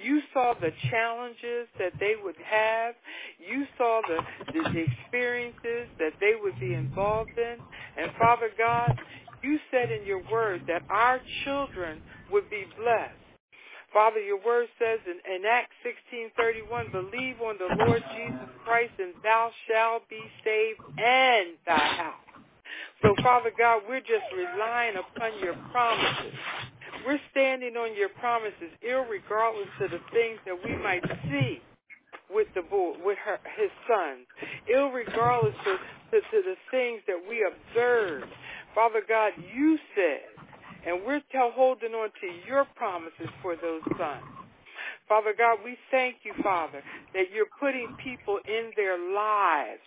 [0.00, 2.94] You saw the challenges that they would have.
[3.40, 7.56] You saw the, the, experiences that they would be involved in.
[7.98, 8.96] And Father God,
[9.42, 13.18] you said in your word that our children would be blessed.
[13.92, 19.12] Father, your word says in, in Acts 16:31, believe on the Lord Jesus Christ and
[19.22, 22.31] thou shalt be saved and thy house.
[23.02, 26.34] So, Father God, we're just relying upon your promises.
[27.06, 31.60] We're standing on your promises, irregardless of the things that we might see
[32.30, 34.24] with the boy, with her, his son,
[34.72, 35.78] irregardless of
[36.12, 38.24] to, to the things that we observe.
[38.74, 40.22] Father God, you said,
[40.86, 44.24] and we're tell, holding on to your promises for those sons.
[45.08, 46.82] Father God, we thank you, Father,
[47.14, 49.82] that you're putting people in their lives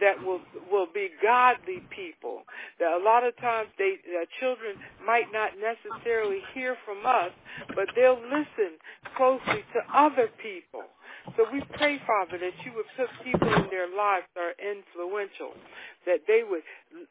[0.00, 0.40] that will
[0.70, 2.42] will be godly people.
[2.80, 7.32] That a lot of times they uh, children might not necessarily hear from us,
[7.74, 8.78] but they'll listen
[9.16, 10.84] closely to other people.
[11.36, 15.56] So we pray, Father, that you would put people in their lives that are influential,
[16.04, 16.62] that they would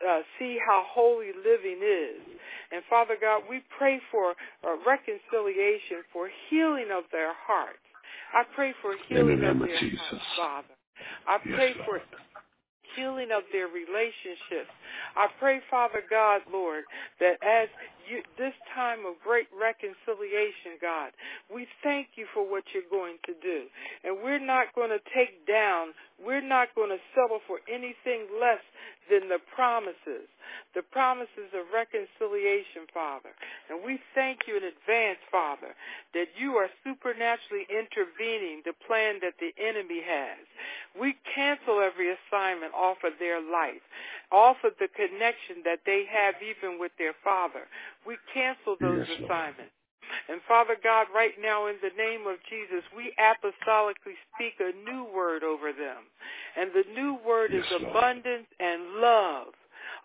[0.08, 2.22] uh, see how holy living is.
[2.72, 4.32] And Father God, we pray for
[4.64, 7.82] uh, reconciliation, for healing of their hearts.
[8.34, 10.00] I pray for healing name of of their Jesus.
[10.00, 10.76] hearts, Father.
[11.28, 12.02] I Yes, pray Lord.
[12.02, 12.18] for
[12.96, 14.72] healing of their relationships.
[15.16, 16.84] I pray, Father God, Lord,
[17.20, 17.70] that as
[18.10, 21.12] you, this time of great reconciliation, God,
[21.54, 23.66] we thank you for what you're going to do.
[24.04, 28.62] And we're not going to take down We're not going to settle for anything less
[29.10, 30.30] than the promises,
[30.76, 33.36] the promises of reconciliation, Father.
[33.70, 35.76] And we thank you in advance, Father,
[36.14, 40.40] that you are supernaturally intervening the plan that the enemy has.
[40.96, 43.84] We cancel every assignment off of their life,
[44.32, 47.68] off of the connection that they have even with their Father.
[48.06, 49.74] We cancel those Yes, assignments.
[50.30, 55.06] And Father God, right now in the name of Jesus, we apostolically speak a new
[55.14, 56.04] word over them.
[56.58, 57.96] And the new word Yes, is Lord.
[57.96, 59.48] abundance and love.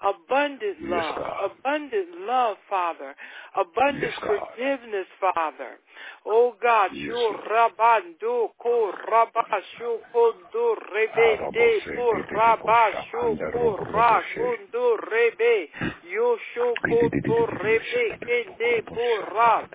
[0.03, 1.17] Abundant Yes, love.
[1.17, 1.51] God.
[1.59, 3.15] Abundant love, Father.
[3.57, 5.79] Abundant Yes, forgiveness, Father.
[6.27, 7.41] Oh God, Lord.
[7.49, 15.69] rabando ko rabasho kondo rebe de ko rabasho ko ra kondo rebe
[16.13, 19.69] yo sho kondo rebe kende po ra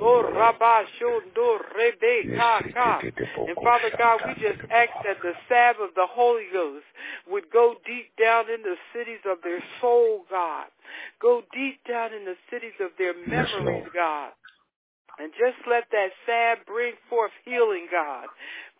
[0.00, 3.00] o rabasho do rebe ka ka.
[3.48, 6.84] And Father God, we just ask that the salve of the Holy Ghost
[7.30, 10.66] would go deep down in the cities of their soul, God.
[11.20, 14.32] Go deep down in the cities of their memories, God.
[15.18, 18.26] And just let that salve bring forth healing, God.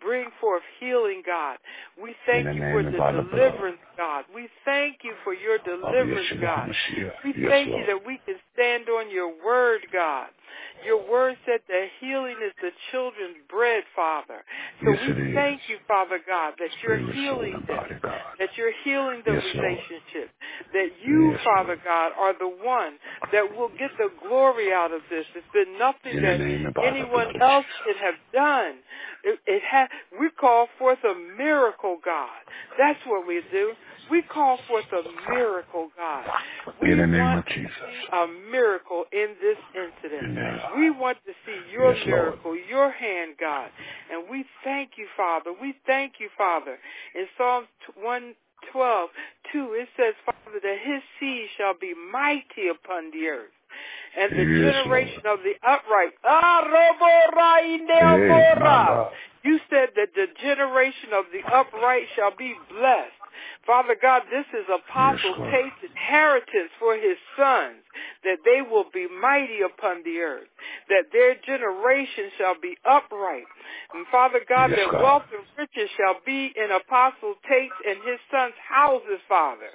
[0.01, 1.59] Bring forth healing, God.
[2.01, 3.31] We thank you for the of the blood.
[3.31, 4.25] deliverance, God.
[4.35, 6.75] We thank you for your deliverance, God.
[7.25, 10.29] We thank you that we can stand on your word, God.
[10.85, 14.45] Your word said that healing is the children's bread, Father.
[14.85, 15.35] So Yes, we it is.
[15.35, 17.89] thank you, Father God, that you're healing them,
[18.39, 19.65] that you're healing the Yes, Lord.
[19.65, 20.31] relationship,
[20.73, 21.85] that you, Yes, Father Lord.
[21.85, 22.99] God, are the one
[23.33, 25.25] that will get the glory out of this.
[25.35, 28.77] It's been nothing that name and by the anyone else could have done.
[29.25, 29.89] It, it ha-
[30.21, 32.29] we call forth a miracle, God.
[32.79, 33.73] That's what we do.
[34.11, 36.27] We call forth a miracle, God.
[36.83, 37.73] We In the name want of Jesus.
[38.13, 40.39] a miracle in this incident.
[40.39, 40.61] Amen.
[40.77, 42.21] We want to see your Yes, Lord.
[42.21, 43.71] miracle, your hand, God.
[44.13, 45.53] And we thank you, Father.
[45.61, 46.79] We thank you, Father.
[47.15, 49.11] In Psalms 112,
[49.53, 53.51] 2, it says, Father, that his seed shall be mighty upon the earth.
[54.17, 55.39] And the Yes, generation Lord.
[55.41, 56.13] of the upright.
[56.25, 58.61] Ah, Hey, indeamora.
[58.61, 59.13] my God.
[59.43, 63.13] You said that the generation of the upright shall be blessed.
[63.67, 65.51] Father God, this is Apostle Lord.
[65.53, 67.83] Tate's inheritance for his sons,
[68.25, 70.49] that they will be mighty upon the earth,
[70.89, 73.49] that their generation shall be upright.
[73.95, 75.03] And Father God, Yes, that God.
[75.03, 79.71] wealth and riches shall be in Apostle Tate's and his sons' houses, Father.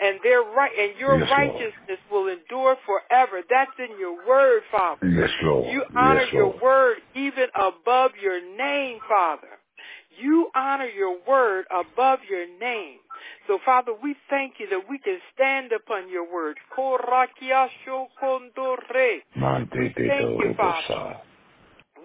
[0.00, 1.32] And their right and your Yes, Lord.
[1.32, 3.42] righteousness will endure forever.
[3.48, 5.06] That's in your word, Father.
[5.08, 5.72] Yes, Lord.
[5.72, 6.62] You honor Yes, your Lord.
[6.62, 9.48] word even above your name, Father.
[10.20, 12.98] You honor your word above your name.
[13.46, 16.56] So, Father, we thank you that we can stand upon your word.
[16.76, 19.20] Korakiashokondore.
[19.36, 21.18] Man, de- de- Thank you, Father.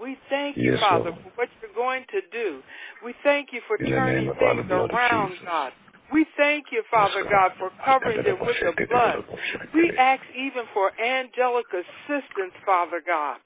[0.01, 1.23] We thank you, Yes, Father, Lord.
[1.23, 2.61] for what you're going to do.
[3.03, 5.45] We thank you for In turning name of Father, things around, Jesus.
[5.45, 5.73] God.
[6.13, 9.25] We thank you, Father God, for covering them with the blood.
[9.73, 13.37] We ask even for angelic assistance, Father God.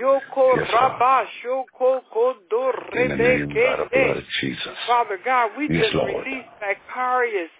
[0.00, 4.18] Yoko raba shoko kodo In the name of the blood rebekete.
[4.18, 4.76] of Jesus.
[4.86, 6.26] Father God, we Yes, just Lord.
[6.26, 7.50] release vicarious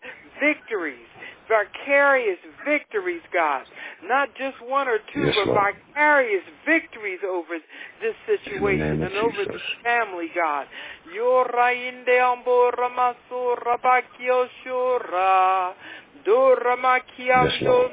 [0.40, 1.09] victories,
[1.49, 3.64] vicarious victories, God.
[4.05, 5.74] Not just one or two, Yes, but Lord.
[5.94, 7.59] vicarious victories over
[8.03, 9.53] this situation and over Jesus.
[9.53, 10.66] this family, God.
[11.14, 15.74] Yorainde ambo ramaso rabakio shora.
[16.26, 17.92] Yes, Lord.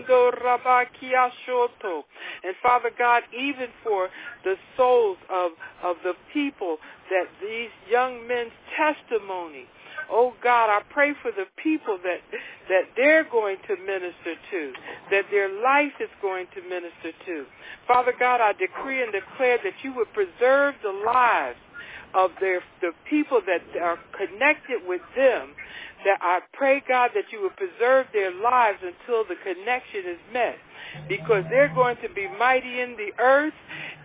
[2.43, 4.09] And Father God, even for
[4.43, 5.51] the souls of,
[5.83, 6.77] of the people
[7.11, 9.65] that these young men's testimony,
[10.09, 12.21] oh God, I pray for the people that,
[12.69, 14.73] that they're going to minister to,
[15.11, 17.45] that their life is going to minister to.
[17.87, 21.57] Father God, I decree and declare that you would preserve the lives
[22.13, 25.49] of their the people that are connected with them
[26.05, 30.57] that I pray God that you would preserve their lives until the connection is met
[31.07, 33.53] because they're going to be mighty in the earth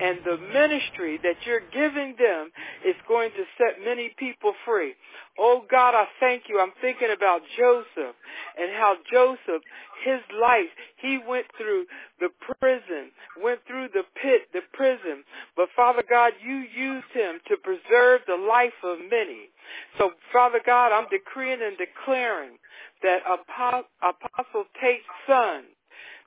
[0.00, 2.50] and the ministry that you're giving them
[2.86, 4.94] is going to set many people free.
[5.38, 6.60] Oh God, I thank you.
[6.60, 8.14] I'm thinking about Joseph
[8.58, 9.62] and how Joseph,
[10.04, 11.86] his life, he went through
[12.20, 13.10] the prison,
[13.42, 15.22] went through the pit, the prison.
[15.56, 19.50] But Father God, you used him to preserve the life of many.
[19.98, 22.58] So Father God, I'm decreeing and declaring
[23.02, 25.64] that Apostle Tate's son,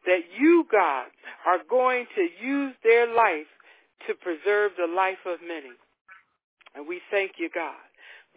[0.05, 1.07] that you, God,
[1.45, 3.49] are going to use their life
[4.07, 5.73] to preserve the life of many.
[6.75, 7.77] And we thank you, God.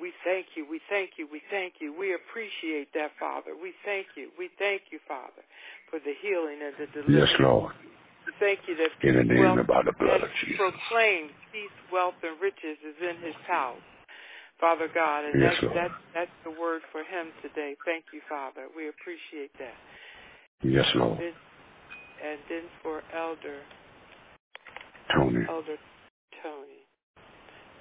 [0.00, 0.66] We thank you.
[0.68, 1.28] We thank you.
[1.30, 1.94] We thank you.
[1.94, 3.54] We appreciate that, Father.
[3.54, 4.30] We thank you.
[4.38, 5.42] We thank you, Father,
[5.88, 7.30] for the healing and the deliverance.
[7.30, 7.72] Yes, Lord.
[8.26, 10.58] We thank you that In the name wealth by the blood of Jesus.
[10.58, 13.78] proclaimed peace, wealth, and riches is in his house.
[14.60, 17.74] Father God, and yes, that's, that's, that's the word for him today.
[17.84, 18.70] Thank you, Father.
[18.74, 19.74] We appreciate that.
[20.62, 21.20] Yes, Lord.
[21.20, 21.34] And,
[22.24, 23.60] and then for Elder
[25.12, 25.44] Tony.
[25.48, 25.76] Elder
[26.42, 26.80] Tony.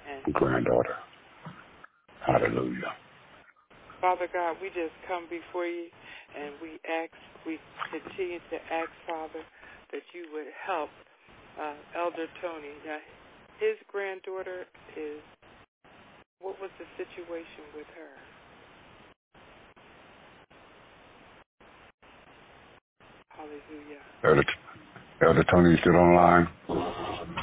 [0.04, 0.96] And granddaughter.
[2.26, 2.92] Hallelujah.
[4.00, 5.88] Father God, we just come before you
[6.36, 7.14] and we ask,
[7.46, 9.40] we continue to ask, Father,
[9.92, 10.90] that you would help
[11.56, 12.74] uh, Elder Tony.
[12.84, 12.98] Now,
[13.60, 15.22] his granddaughter is,
[16.40, 18.12] what was the situation with her?
[23.36, 24.00] Hallelujah.
[24.24, 24.44] Elder,
[25.22, 26.48] Elder Tony, you still online?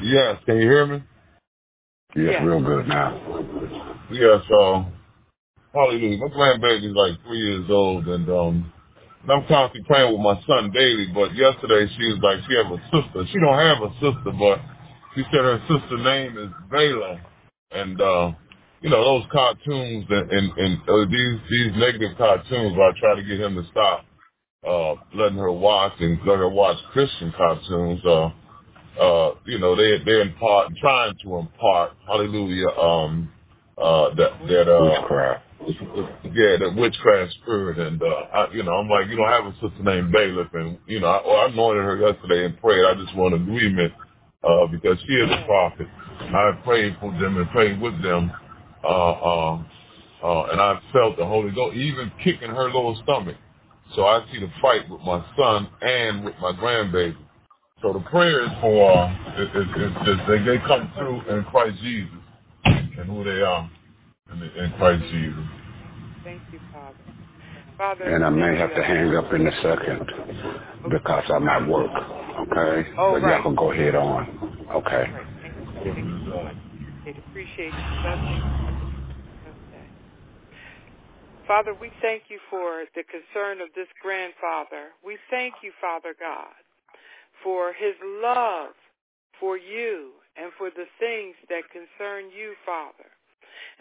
[0.03, 1.03] Yes, can you hear me?
[2.15, 2.43] Yes, Yes.
[2.43, 3.17] real good now.
[4.11, 4.91] Yes, um,
[5.73, 6.17] hallelujah.
[6.17, 8.73] My grandbaby's like three years old and, um,
[9.23, 12.65] and I'm constantly praying with my son daily, but yesterday she was like, she has
[12.67, 13.25] a sister.
[13.31, 14.59] She don't have a sister, but
[15.15, 17.21] she said her sister name is Vela.
[17.71, 18.31] And, uh,
[18.81, 23.15] you know, those cartoons and, and, and uh, these, these negative cartoons where I try
[23.15, 24.05] to get him to stop,
[24.67, 28.29] uh, letting her watch and let her watch Christian cartoons, uh,
[29.01, 33.31] uh, you know, they they're impart trying to impart, hallelujah, um
[33.77, 35.43] uh that that uh Witchcraft.
[36.35, 39.53] yeah, that witchcraft spirit and uh I you know, I'm like, you don't have a
[39.53, 42.85] sister named Bailiff and you know, I I anointed her yesterday and prayed.
[42.85, 43.93] I just want agreement
[44.43, 45.87] uh because she is a prophet.
[46.21, 48.31] I prayed for them and prayed with them.
[48.83, 49.63] Uh uh
[50.23, 53.37] uh and I felt the Holy Ghost even kicking her little stomach.
[53.95, 57.17] So I see the fight with my son and with my grandbaby.
[57.81, 61.43] So the prayer is for uh, is, is, is, is they, they come through in
[61.45, 62.13] Christ Jesus
[62.65, 63.69] and who they are
[64.31, 65.43] in, the, in Christ Jesus.
[66.23, 66.95] Thank you, Father.
[67.77, 70.05] Father, And I may have to hang up in a second
[70.89, 71.89] because I'm at work.
[71.89, 72.89] Okay?
[72.97, 73.33] Oh, but right.
[73.33, 74.67] y'all can go ahead on.
[74.71, 75.11] Okay.
[75.11, 75.25] Right.
[75.41, 76.55] Thank, thank you so much.
[77.31, 77.85] Appreciate it.
[77.97, 78.70] Appreciate you.
[81.51, 84.95] Father, we thank you for the concern of this grandfather.
[85.03, 86.55] We thank you, Father God,
[87.43, 87.91] for his
[88.23, 88.71] love
[89.35, 93.11] for you and for the things that concern you, Father.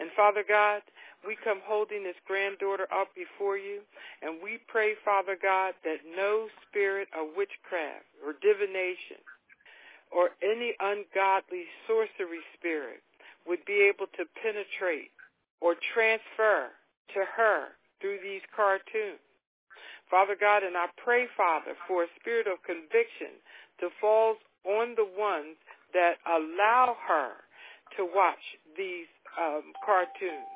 [0.03, 0.83] And Father God,
[1.23, 3.87] we come holding this granddaughter up before you,
[4.19, 9.23] and we pray, Father God, that no spirit of witchcraft or divination
[10.11, 12.99] or any ungodly sorcery spirit
[13.47, 15.15] would be able to penetrate
[15.63, 16.75] or transfer
[17.13, 19.21] to her through these cartoons.
[20.09, 23.39] Father God, and I pray, Father, for a spirit of conviction
[23.79, 24.35] to fall
[24.67, 25.55] on the ones
[25.93, 27.39] that allow her
[27.97, 28.43] to watch
[28.75, 29.07] these
[29.39, 30.51] um, cartoons.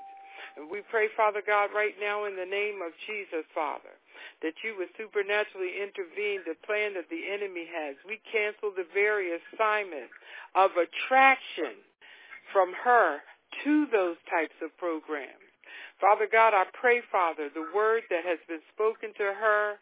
[0.55, 3.95] And we pray, Father God, right now in the name of Jesus, Father,
[4.41, 7.95] that you would supernaturally intervene the plan that the enemy has.
[8.07, 10.11] We cancel the very assignment
[10.55, 11.79] of attraction
[12.51, 13.19] from her
[13.63, 15.44] to those types of programs.
[15.99, 19.75] Father God, I pray, Father, the word that has been spoken to her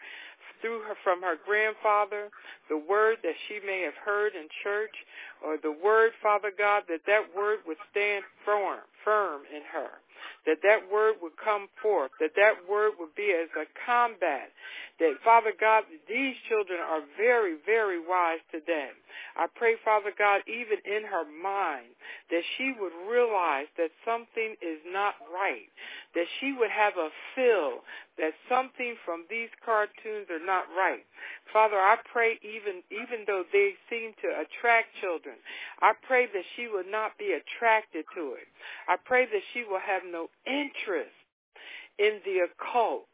[0.62, 2.30] through her from her grandfather,
[2.70, 4.96] the word that she may have heard in church,
[5.44, 10.00] or the word, Father God, that that word would stand firm, firm in her,
[10.46, 14.52] that that word would come forth, that that word would be as a combat,
[15.00, 18.90] that, Father God, these children are very, very wise today.
[19.36, 21.90] I pray, Father God, even in her mind,
[22.30, 25.68] that she would realize that something is not right,
[26.14, 27.82] that she would have a feel
[28.18, 31.06] that something from these cartoons are not right.
[31.52, 35.36] Father, I pray even even though they seem to attract children,
[35.82, 38.48] I pray that she will not be attracted to it.
[38.88, 41.16] I pray that she will have no interest
[42.00, 43.13] in the occult.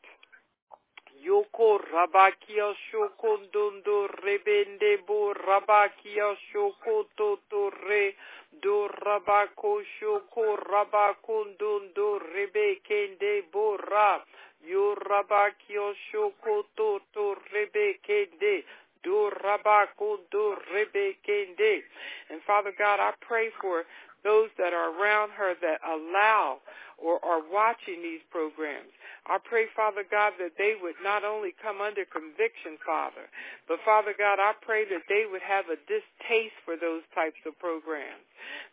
[1.26, 8.16] Yoko rabakia shoko dondo rebende bo rabakia shoko toto re
[8.62, 14.20] do rabako shoko rabakundundo rebe kende bo ra
[14.66, 18.64] yo rabakio shoko toto rebe kende
[19.04, 21.84] do rabakundo rebe kende
[22.30, 23.84] and Father God I pray for
[24.24, 26.60] those that are around her that allow
[26.98, 28.92] or are watching these programs.
[29.30, 33.30] I pray, Father God, that they would not only come under conviction, Father,
[33.70, 37.54] but Father God, I pray that they would have a distaste for those types of
[37.60, 38.26] programs.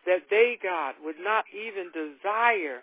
[0.09, 2.81] That they, God, would not even desire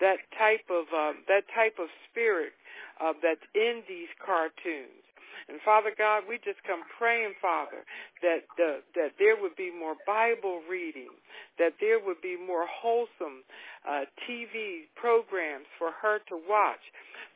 [0.00, 2.52] that type of um, that type of spirit
[3.00, 5.03] uh, that's in these cartoons.
[5.48, 7.84] And Father God, we just come praying, Father,
[8.22, 11.12] that the, that there would be more Bible reading,
[11.58, 13.44] that there would be more wholesome
[13.84, 16.80] uh, TV programs for her to watch.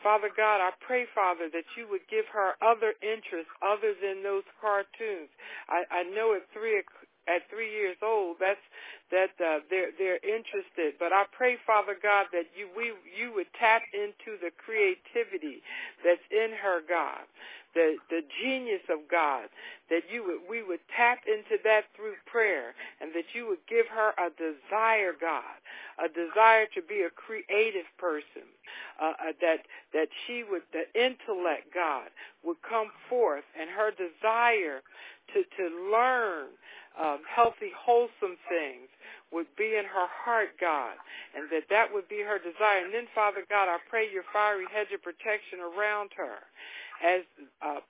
[0.02, 4.46] Father God, I pray, Father, that you would give her other interests other than those
[4.60, 5.28] cartoons.
[5.68, 6.78] I, I know at three
[7.28, 8.38] at three years old.
[8.40, 8.60] That's
[9.10, 10.94] that uh, they're they're interested.
[10.98, 15.62] But I pray, Father God, that you we you would tap into the creativity
[16.04, 17.24] that's in her, God,
[17.74, 19.48] the the genius of God,
[19.90, 23.86] that you would we would tap into that through prayer, and that you would give
[23.88, 25.56] her a desire, God,
[26.02, 28.48] a desire to be a creative person,
[29.00, 29.64] uh, uh, that
[29.94, 32.08] that she would the intellect, God,
[32.44, 34.82] would come forth, and her desire
[35.34, 36.48] to to learn
[37.00, 38.90] um, healthy, wholesome things
[39.32, 40.96] would be in her heart, God,
[41.36, 42.84] and that that would be her desire.
[42.84, 46.42] And then, Father God, I pray your fiery hedge of protection around her.
[47.04, 47.22] As
[47.62, 47.80] uh,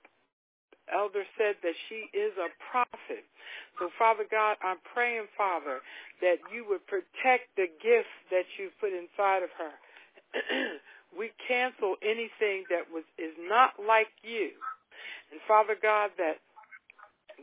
[0.91, 3.23] Elder said that she is a prophet.
[3.77, 5.79] So, Father God, I'm praying, Father,
[6.21, 9.73] that you would protect the gift that you've put inside of her.
[11.17, 14.51] we cancel anything that was is not like you.
[15.31, 16.41] And Father God, that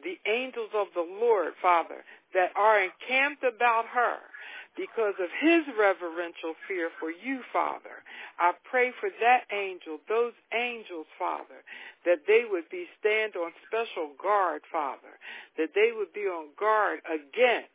[0.03, 4.19] the angels of the Lord, Father, that are encamped about her
[4.77, 8.05] because of his reverential fear for you, Father.
[8.39, 11.65] I pray for that angel, those angels, Father,
[12.05, 15.17] that they would be stand on special guard, Father,
[15.57, 17.73] that they would be on guard against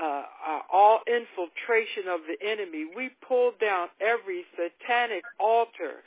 [0.00, 2.86] uh, uh, all infiltration of the enemy.
[2.94, 6.06] We pull down every satanic altar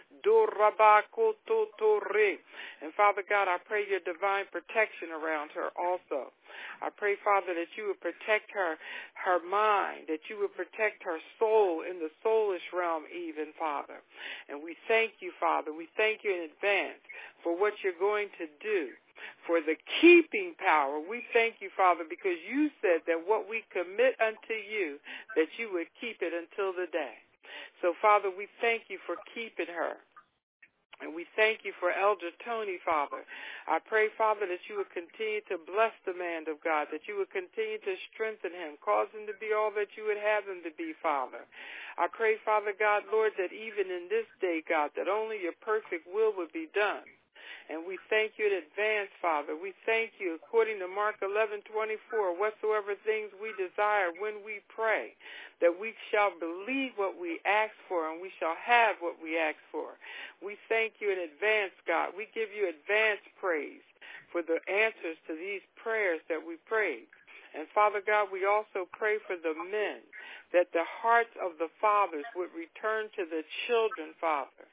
[2.81, 6.33] And Father God, I pray your divine protection around her also.
[6.81, 8.75] I pray, Father, that you would protect her,
[9.15, 14.01] her mind, that you would protect her soul in the soulish realm even, Father.
[14.49, 15.71] And we thank you, Father.
[15.73, 17.01] We thank you in advance
[17.43, 18.89] for what you're going to do
[19.45, 20.99] for the keeping power.
[20.99, 24.97] We thank you, Father, because you said that what we commit unto you,
[25.35, 27.21] that you would keep it until the day.
[27.81, 29.97] So, Father, we thank you for keeping her.
[31.01, 33.25] And we thank you for Elder Tony, Father.
[33.67, 37.17] I pray, Father, that you would continue to bless the man of God, that you
[37.17, 40.61] would continue to strengthen him, cause him to be all that you would have him
[40.61, 41.43] to be, Father.
[41.97, 46.05] I pray, Father God, Lord, that even in this day, God, that only your perfect
[46.05, 47.05] will would be done.
[47.71, 49.55] And we thank you in advance, Father.
[49.55, 55.15] We thank you according to Mark 11:24, whatsoever things we desire when we pray,
[55.61, 59.57] that we shall believe what we ask for and we shall have what we ask
[59.71, 59.95] for.
[60.43, 62.11] We thank you in advance, God.
[62.17, 63.83] We give you advance praise
[64.33, 67.07] for the answers to these prayers that we prayed.
[67.53, 69.99] And Father God, we also pray for the men,
[70.53, 74.67] that the hearts of the fathers would return to the children, Father.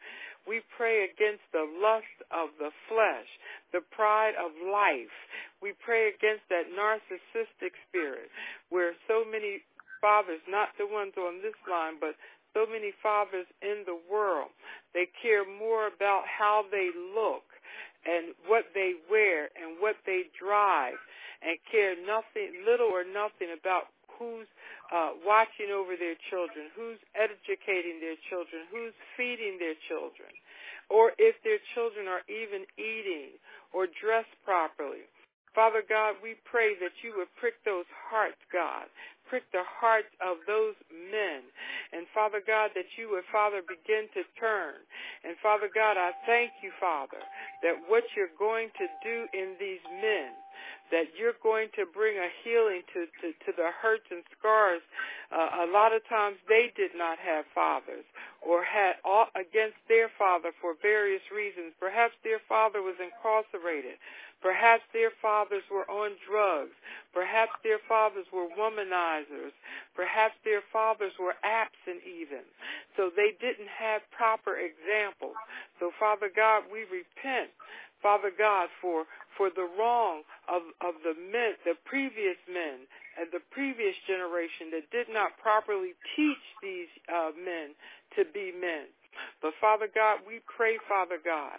[0.49, 3.29] We pray against the lust of the flesh,
[3.77, 5.13] the pride of life.
[5.61, 8.33] We pray against that narcissistic spirit
[8.73, 9.61] where so many
[10.01, 12.17] fathers, not the ones on this line, but
[12.57, 14.49] so many fathers in the world,
[14.95, 17.45] they care more about how they look
[18.09, 20.97] and what they wear and what they drive
[21.45, 24.49] and care nothing, little or nothing about who's
[24.93, 30.33] uh, watching over their children, who's educating their children, who's feeding their children,
[30.89, 33.37] or if their children are even eating
[33.73, 35.05] or dressed properly.
[35.55, 38.87] Father God, we pray that you would prick those hearts, God.
[39.29, 41.45] Prick the hearts of those men.
[41.93, 44.81] And Father God, that you would, Father, begin to turn.
[45.25, 47.21] And Father God, I thank you, Father,
[47.63, 50.33] that what you're going to do in these men,
[50.91, 54.81] that you're going to bring a healing to, to, to the hurts and scars.
[55.29, 58.05] Uh, a lot of times they did not have fathers
[58.41, 61.77] or had all against their father for various reasons.
[61.77, 64.01] Perhaps their father was incarcerated.
[64.43, 66.75] Perhaps their fathers were on drugs.
[67.13, 69.53] Perhaps their fathers were womanizers.
[69.97, 72.45] Perhaps their fathers were absent even.
[72.97, 75.37] So they didn't have proper examples.
[75.81, 77.51] So Father God, we repent
[78.03, 79.05] Father God, for
[79.37, 82.87] for the wrong of, of the men, the previous men
[83.19, 87.75] and the previous generation that did not properly teach these uh, men
[88.17, 88.87] to be men.
[89.43, 91.59] But Father God, we pray, Father God,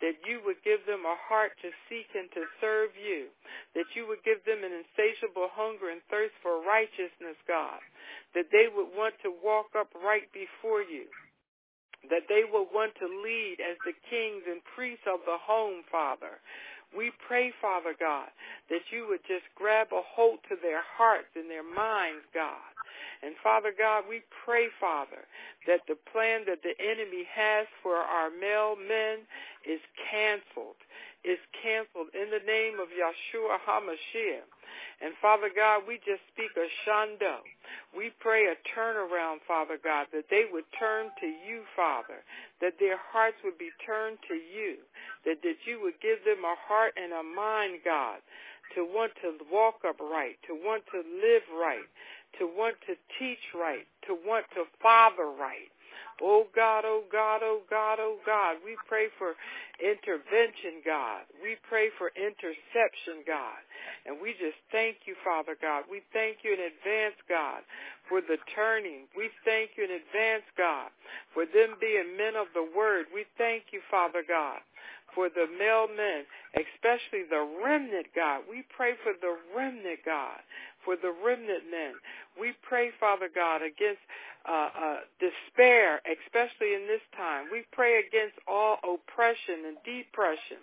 [0.00, 3.30] that you would give them a heart to seek and to serve you,
[3.74, 7.80] that you would give them an insatiable hunger and thirst for righteousness, God,
[8.34, 11.08] that they would want to walk up right before you,
[12.10, 16.38] that they will want to lead as the kings and priests of the home, Father.
[16.96, 18.28] We pray, Father God,
[18.70, 22.72] that you would just grab a hold to their hearts and their minds, God.
[23.22, 25.26] And Father God, we pray, Father,
[25.66, 29.26] that the plan that the enemy has for our male men
[29.66, 29.80] is
[30.10, 30.78] canceled.
[31.24, 34.46] is canceled in the name of Yeshua HaMashiach.
[35.02, 37.44] And Father God, we just speak a shando.
[37.96, 42.24] We pray a turnaround, Father God, that they would turn to you, Father,
[42.60, 44.78] that their hearts would be turned to you,
[45.24, 48.20] that, that you would give them a heart and a mind, God,
[48.74, 51.88] to want to walk upright, to want to live right,
[52.38, 55.70] to want to teach right, to want to father right.
[56.20, 58.56] Oh God, oh God, oh God, oh God.
[58.64, 59.34] We pray for
[59.80, 61.22] intervention, God.
[61.42, 63.62] We pray for interception, God.
[64.06, 65.84] And we just thank you, Father God.
[65.90, 67.62] We thank you in advance, God,
[68.08, 69.08] for the turning.
[69.16, 70.90] We thank you in advance, God,
[71.34, 73.06] for them being men of the word.
[73.12, 74.60] We thank you, Father God,
[75.14, 76.24] for the male men,
[76.56, 78.42] especially the remnant, God.
[78.48, 80.40] We pray for the remnant, God,
[80.84, 81.94] for the remnant men.
[82.38, 84.02] We pray, Father God, against
[84.48, 87.46] uh, uh, despair, especially in this time.
[87.52, 90.62] We pray against all oppression and depression.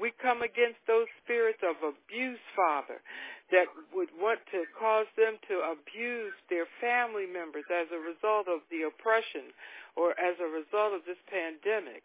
[0.00, 3.04] We come against those spirits of abuse, Father,
[3.52, 8.64] that would want to cause them to abuse their family members as a result of
[8.72, 9.52] the oppression
[9.94, 12.02] or as a result of this pandemic.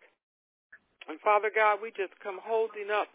[1.08, 3.08] And Father God, we just come holding up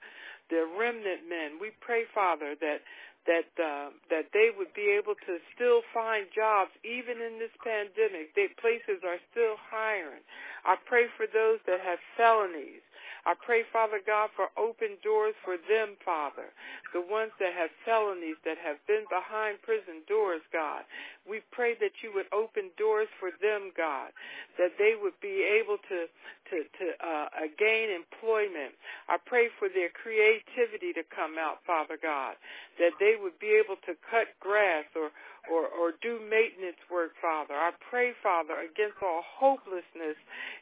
[0.48, 1.58] the remnant men.
[1.60, 2.80] We pray, Father, that
[3.28, 8.32] that uh, that they would be able to still find jobs even in this pandemic.
[8.32, 10.24] They places are still hiring.
[10.64, 12.80] I pray for those that have felonies.
[13.26, 16.52] I pray, Father God, for open doors for them, Father.
[16.94, 20.84] The ones that have felonies, that have been behind prison doors, God.
[21.28, 24.10] We pray that you would open doors for them, God,
[24.58, 25.98] that they would be able to
[26.50, 28.74] to to uh, gain employment.
[29.08, 32.34] I pray for their creativity to come out, Father God,
[32.78, 35.10] that they would be able to cut grass or
[35.50, 37.54] or, or do maintenance work, Father.
[37.54, 40.14] I pray, Father, against all hopelessness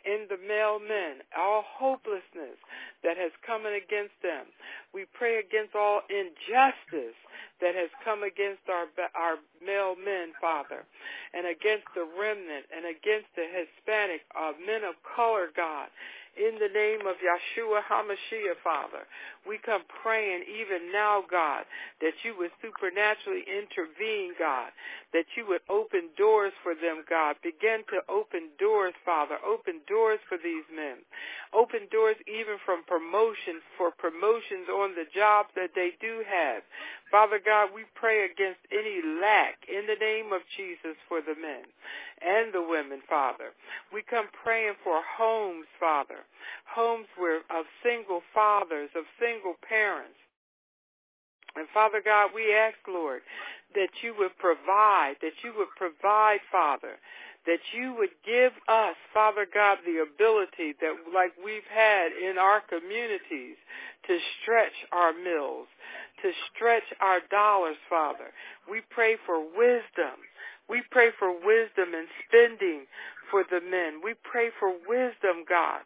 [0.09, 2.57] in the male men, all hopelessness
[3.05, 4.49] that has come against them.
[4.97, 7.19] We pray against all injustice
[7.61, 10.89] that has come against our our male men, Father,
[11.35, 15.93] and against the remnant and against the Hispanic uh, men of color, God
[16.39, 19.05] in the name of Yeshua HaMashiach, Father.
[19.47, 21.67] We come praying even now, God,
[22.01, 24.71] that you would supernaturally intervene, God,
[25.13, 27.37] that you would open doors for them, God.
[27.43, 29.37] Begin to open doors, Father.
[29.45, 31.03] Open doors for these men.
[31.53, 36.63] Open doors even from promotions, for promotions on the jobs that they do have.
[37.11, 41.65] Father God, we pray against any lack in the name of Jesus for the men
[42.21, 43.57] and the women, Father.
[43.93, 46.27] We come praying for homes, Father,
[46.69, 50.19] homes where of single fathers, of single parents.
[51.57, 53.23] And Father God, we ask, Lord,
[53.75, 57.01] that you would provide, that you would provide, Father,
[57.47, 62.61] that you would give us, Father God, the ability that like we've had in our
[62.61, 63.57] communities
[64.07, 65.67] to stretch our mills,
[66.23, 68.33] to stretch our dollars, Father.
[68.71, 70.21] We pray for wisdom.
[70.69, 72.85] We pray for wisdom in spending
[73.31, 74.01] for the men.
[74.05, 75.81] We pray for wisdom, God.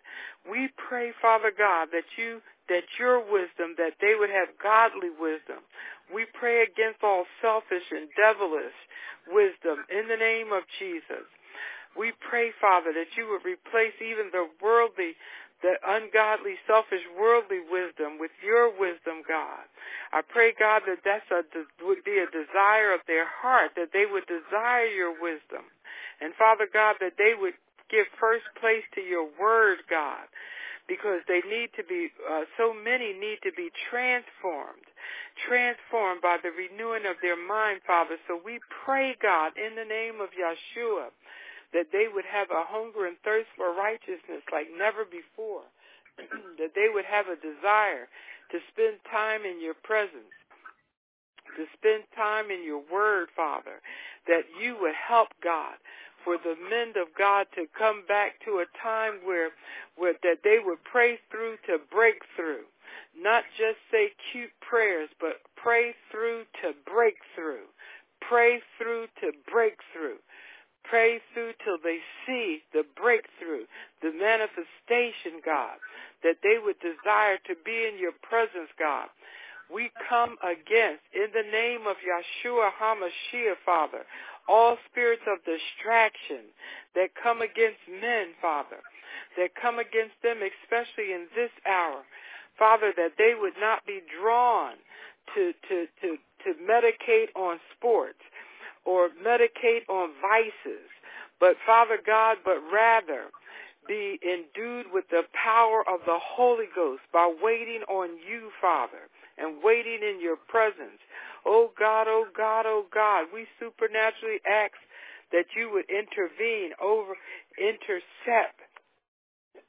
[0.50, 5.60] We pray, Father God, that you that your wisdom, that they would have godly wisdom.
[6.14, 8.78] We pray against all selfish and devilish
[9.28, 11.26] wisdom in the name of Jesus.
[11.96, 15.14] We pray, Father, that you would replace even the worldly
[15.62, 19.62] the ungodly, selfish, worldly wisdom with your wisdom, God.
[20.12, 21.46] I pray, God, that that's a,
[21.86, 25.70] would be a desire of their heart, that they would desire your wisdom.
[26.20, 27.54] And Father God, that they would
[27.88, 30.26] give first place to your word, God,
[30.90, 34.82] because they need to be, uh, so many need to be transformed,
[35.46, 38.18] transformed by the renewing of their mind, Father.
[38.26, 41.14] So we pray, God, in the name of Yeshua,
[41.72, 45.64] that they would have a hunger and thirst for righteousness like never before,
[46.60, 48.08] that they would have a desire
[48.52, 50.36] to spend time in your presence,
[51.56, 53.80] to spend time in your word, Father,
[54.28, 55.76] that you would help God
[56.24, 59.50] for the men of God to come back to a time where,
[59.96, 62.64] where that they would pray through to break through.
[63.16, 67.66] Not just say cute prayers, but pray through to breakthrough.
[68.20, 70.20] Pray through to breakthrough.
[70.84, 73.64] Pray through till they see the breakthrough,
[74.02, 75.78] the manifestation, God,
[76.22, 79.08] that they would desire to be in your presence, God.
[79.72, 84.04] We come against, in the name of Yeshua HaMashiach, Father,
[84.48, 86.50] all spirits of distraction
[86.94, 88.82] that come against men, Father,
[89.38, 92.02] that come against them, especially in this hour.
[92.58, 94.74] Father, that they would not be drawn
[95.34, 98.20] to, to, to, to medicate on sports,
[98.84, 100.88] or medicate on vices,
[101.40, 103.26] but Father God, but rather
[103.88, 109.62] be endued with the power of the Holy Ghost by waiting on you, Father, and
[109.62, 111.00] waiting in your presence.
[111.44, 114.74] Oh God, oh God, oh God, we supernaturally ask
[115.32, 117.14] that you would intervene over,
[117.58, 118.60] intercept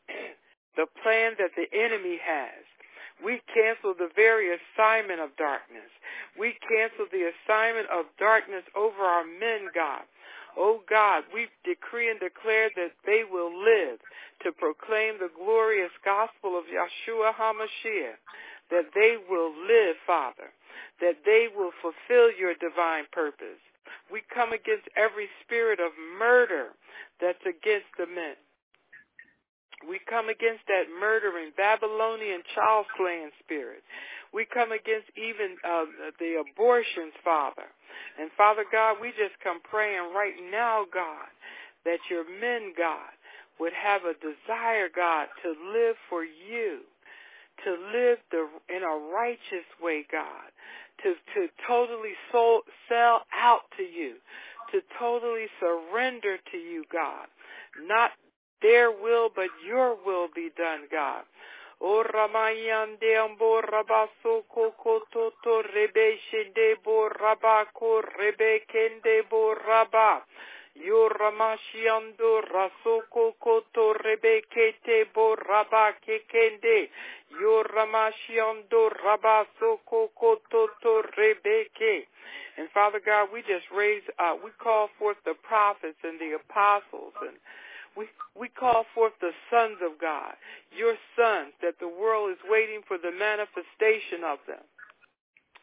[0.78, 2.63] the plan that the enemy has.
[3.24, 5.90] We cancel the very assignment of darkness.
[6.38, 10.04] We cancel the assignment of darkness over our men, God.
[10.58, 14.00] Oh God, we decree and declare that they will live
[14.44, 18.20] to proclaim the glorious gospel of Yeshua HaMashiach,
[18.70, 20.52] that they will live, Father,
[21.02, 23.62] that they will fulfill your divine purpose.
[24.12, 26.70] We come against every spirit of murder
[27.20, 28.36] that's against the men.
[29.88, 33.84] We come against that murdering Babylonian child slaying spirit.
[34.34, 35.86] We come against even uh,
[36.20, 37.70] the abortions, Father.
[38.20, 41.30] And Father God, we just come praying right now, God,
[41.86, 43.14] that your men, God,
[43.60, 46.80] would have a desire, God, to live for you,
[47.64, 50.50] to live the, in a righteous way, God,
[51.04, 54.16] to, to totally soul, sell out to you,
[54.72, 57.28] to totally surrender to you, God,
[57.88, 58.12] not
[58.64, 61.24] their will, but your will be done, God.
[61.82, 68.64] O ramayande ambo rabaso kokototo rebe shende bo rabako rebe
[69.30, 70.24] bo raba.
[70.76, 76.90] Yo ramashiando rasoko koto rebe kete bo raba kekende.
[77.40, 82.08] Yo ramashiando rabaso kokototo rebe ke.
[82.58, 87.14] And Father God, we just raise, uh, we call forth the prophets and the apostles
[87.22, 87.38] and
[87.98, 88.08] we,
[88.40, 90.34] we call forth the sons of God,
[90.76, 94.64] your sons, that the world is waiting for the manifestation of them.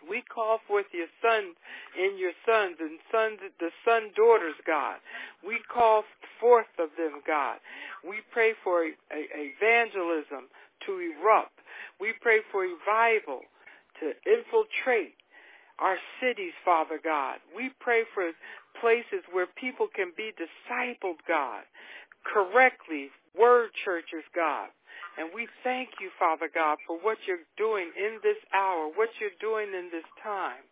[0.08, 1.56] We call forth your sons
[1.92, 4.96] and your sons and sons, the son daughters, God.
[5.44, 6.04] We call
[6.40, 7.60] forth of them, God.
[8.00, 9.20] We pray for a, a,
[9.52, 10.48] evangelism
[10.86, 11.52] to erupt.
[12.00, 13.44] We pray for revival
[14.00, 15.20] to infiltrate
[15.78, 17.36] our cities, Father God.
[17.54, 18.32] We pray for
[18.80, 21.64] places where people can be discipled, God
[22.24, 24.68] correctly, word churches, God.
[25.18, 29.36] And we thank you, Father God, for what you're doing in this hour, what you're
[29.40, 30.62] doing in this time.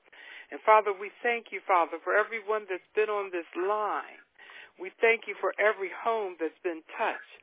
[0.50, 4.20] And Father, we thank you, Father, for everyone that's been on this line.
[4.80, 7.42] We thank you for every home that's been touched.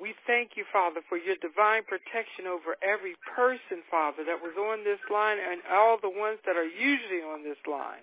[0.00, 4.84] We thank you, Father, for your divine protection over every person, Father, that was on
[4.84, 8.02] this line and all the ones that are usually on this line.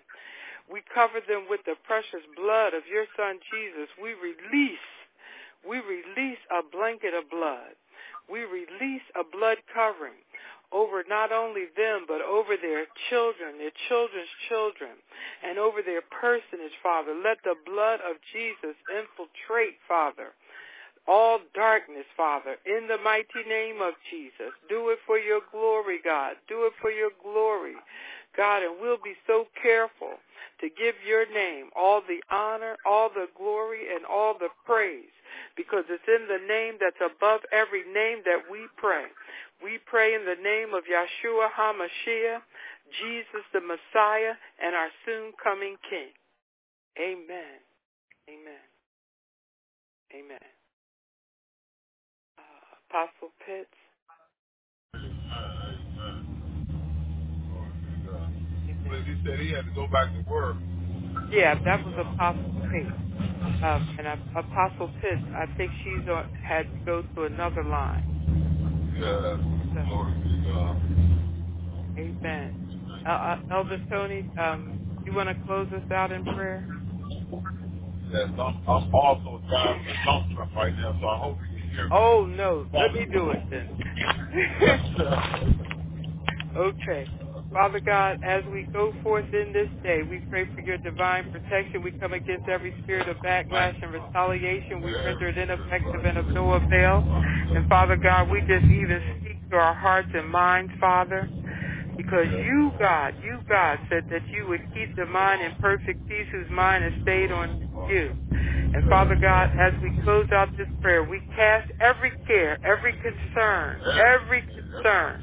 [0.71, 3.89] We cover them with the precious blood of your Son, Jesus.
[3.99, 4.85] We release
[5.67, 7.75] we release a blanket of blood.
[8.29, 10.21] We release a blood covering
[10.71, 14.91] over not only them, but over their children, their children's children,
[15.43, 17.13] and over their personage, Father.
[17.13, 20.37] Let the blood of Jesus infiltrate, Father,
[21.07, 24.53] all darkness, Father, in the mighty name of Jesus.
[24.69, 26.35] Do it for your glory, God.
[26.47, 27.75] Do it for your glory,
[28.37, 30.21] God, and we'll be so careful
[30.61, 35.09] to give your name all the honor, all the glory, and all the praise
[35.55, 39.05] because it's in the name that's above every name that we pray.
[39.63, 42.41] We pray in the name of Yeshua HaMashiach,
[43.01, 46.11] Jesus the Messiah, and our soon coming King.
[46.97, 47.59] Amen.
[48.29, 48.65] Amen.
[50.13, 50.49] Amen.
[52.37, 53.69] Uh, Apostle Pitts.
[59.05, 60.55] He said he had to go back to work.
[61.31, 63.28] Yeah, that was Apostle Pitts
[63.63, 68.05] um, and Apostle Pitts, I think she's on, had to go to another line.
[68.97, 69.37] Yeah,
[69.75, 70.77] so, glory to God.
[71.97, 73.03] Amen.
[73.05, 76.67] Uh, uh, Elder Tony, um, you want to close us out in prayer?
[78.11, 81.69] Yes, I'm, I'm also driving a dump truck right now, so I hope you can
[81.69, 81.91] hear me.
[81.93, 82.67] Oh, no.
[82.73, 83.67] Let me do it then.
[86.57, 87.07] okay.
[87.53, 91.81] Father God, as we go forth in this day, we pray for your divine protection.
[91.83, 94.81] We come against every spirit of backlash and retaliation.
[94.83, 97.03] We render it ineffective and of no avail.
[97.55, 101.27] And Father God, we just even speak to our hearts and minds, Father,
[101.97, 106.27] because you, God, you, God, said that you would keep the mind in perfect peace
[106.31, 108.11] whose mind is stayed on you.
[108.75, 113.81] And Father God, as we close out this prayer, we cast every care, every concern,
[113.97, 115.21] every concern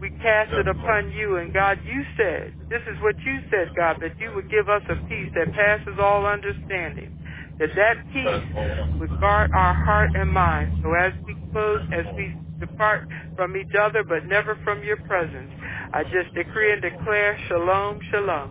[0.00, 1.38] we cast it upon you.
[1.38, 4.82] And God, you said, this is what you said, God, that you would give us
[4.90, 7.10] a peace that passes all understanding.
[7.58, 10.78] That that peace would guard our heart and mind.
[10.82, 15.50] So as we close, as we depart from each other, but never from your presence,
[15.92, 18.50] I just decree and declare shalom, shalom.